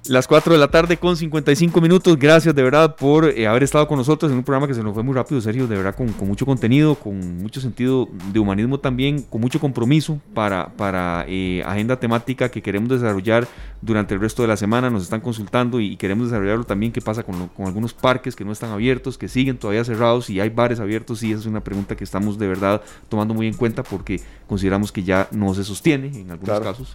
[0.09, 2.16] Las 4 de la tarde con 55 minutos.
[2.18, 4.94] Gracias de verdad por eh, haber estado con nosotros en un programa que se nos
[4.94, 5.66] fue muy rápido, Sergio.
[5.66, 10.20] De verdad, con, con mucho contenido, con mucho sentido de humanismo también, con mucho compromiso
[10.34, 13.48] para, para eh, agenda temática que queremos desarrollar
[13.82, 14.90] durante el resto de la semana.
[14.90, 16.92] Nos están consultando y, queremos desarrollarlo también.
[16.92, 20.30] ¿Qué pasa con, lo- con algunos parques que no están abiertos, que siguen todavía cerrados
[20.30, 21.18] y hay bares abiertos?
[21.18, 24.92] Sí, esa es una pregunta que estamos de verdad tomando muy en cuenta porque consideramos
[24.92, 26.64] que ya no se sostiene en algunos Claro.
[26.64, 26.92] casos.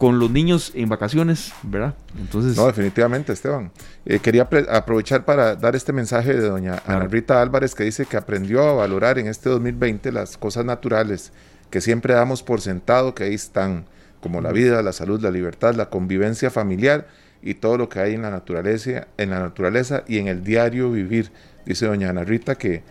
[0.00, 1.94] Con los niños en vacaciones, ¿verdad?
[2.18, 2.56] Entonces.
[2.56, 3.70] No, definitivamente, Esteban.
[4.06, 8.16] Eh, quería aprovechar para dar este mensaje de doña Ana Rita Álvarez que dice que
[8.16, 11.32] aprendió a valorar en este 2020 las cosas naturales
[11.68, 13.84] que siempre damos por sentado que ahí están,
[14.22, 17.06] como la vida, la salud, la libertad, la convivencia familiar
[17.42, 20.90] y todo lo que hay en la naturaleza, en la naturaleza y en el diario
[20.90, 21.30] vivir.
[21.66, 22.82] Dice doña Ana Rita que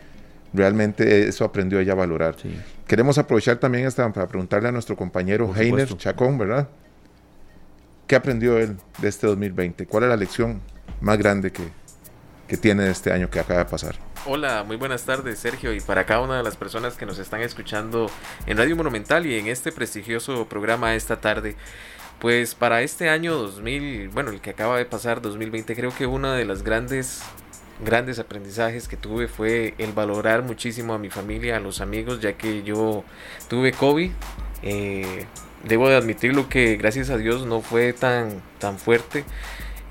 [0.53, 2.35] realmente eso aprendió ella a valorar.
[2.39, 2.55] Sí.
[2.87, 5.87] Queremos aprovechar también, Esteban, para preguntarle a nuestro compañero Heiner.
[5.97, 6.67] Chacón, ¿verdad?
[8.09, 9.85] ¿Qué aprendió él de este 2020?
[9.85, 10.63] ¿Cuál es la lección
[10.99, 11.61] más grande que,
[12.47, 13.97] que tiene de este año que acaba de pasar?
[14.25, 17.41] Hola, muy buenas tardes Sergio y para cada una de las personas que nos están
[17.41, 18.09] escuchando
[18.47, 21.55] en Radio Monumental y en este prestigioso programa esta tarde.
[22.17, 26.33] Pues para este año 2000, bueno, el que acaba de pasar 2020, creo que una
[26.33, 27.21] de las grandes
[27.85, 32.33] grandes aprendizajes que tuve fue el valorar muchísimo a mi familia, a los amigos, ya
[32.33, 33.03] que yo
[33.49, 34.09] tuve COVID.
[34.63, 35.27] Eh,
[35.63, 39.23] debo de admitirlo que gracias a Dios no fue tan, tan fuerte.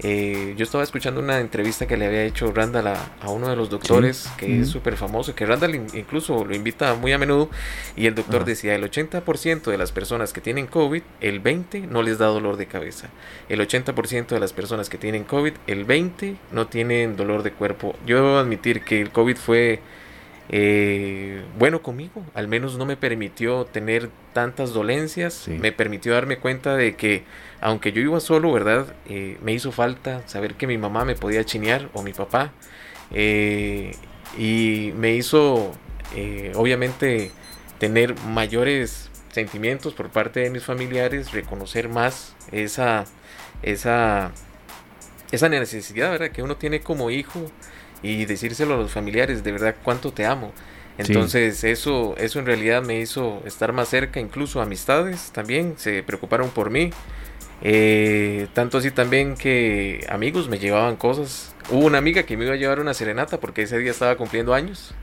[0.01, 3.57] Eh, yo estaba escuchando una entrevista que le había hecho Randall a, a uno de
[3.57, 7.51] los doctores que es súper famoso, que Randall in- incluso lo invita muy a menudo
[7.97, 12.03] y el doctor decía el 80% de las personas que tienen COVID, el 20 no
[12.03, 13.09] les da dolor de cabeza.
[13.49, 17.97] El 80% de las personas que tienen COVID, el 20 no tienen dolor de cuerpo.
[18.07, 19.81] Yo debo admitir que el COVID fue
[20.51, 25.53] eh, bueno conmigo, al menos no me permitió tener tantas dolencias, Sí.
[25.53, 27.25] me permitió darme cuenta de que
[27.61, 28.95] aunque yo iba solo, ¿verdad?
[29.09, 32.53] Eh, me hizo falta saber que mi mamá me podía chinear o mi papá.
[33.11, 33.95] eh,
[34.37, 35.73] y me hizo,
[36.15, 37.31] eh, obviamente,
[37.79, 43.07] tener mayores sentimientos por parte de mis familiares, reconocer más esa,
[43.63, 44.33] esa,
[45.33, 46.31] esa necesidad, ¿verdad?
[46.31, 47.51] Que uno tiene como hijo
[48.03, 50.53] y decírselo a los familiares, de verdad, cuánto te amo.
[50.99, 51.05] Sí.
[51.07, 56.51] Entonces eso, eso en realidad me hizo estar más cerca, incluso amistades también se preocuparon
[56.51, 56.91] por mí.
[57.61, 61.55] Eh, tanto así también que amigos me llevaban cosas.
[61.71, 64.55] Hubo una amiga que me iba a llevar una serenata porque ese día estaba cumpliendo
[64.55, 64.95] años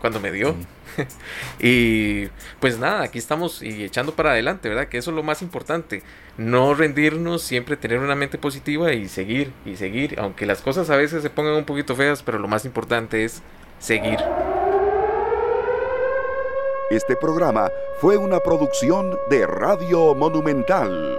[0.00, 0.56] cuando me dio.
[1.60, 2.26] y
[2.60, 4.88] pues nada, aquí estamos y echando para adelante, ¿verdad?
[4.88, 6.02] Que eso es lo más importante.
[6.36, 10.18] No rendirnos, siempre tener una mente positiva y seguir y seguir.
[10.18, 13.42] Aunque las cosas a veces se pongan un poquito feas, pero lo más importante es
[13.78, 14.18] seguir.
[16.90, 17.70] Este programa
[18.00, 21.18] fue una producción de Radio Monumental.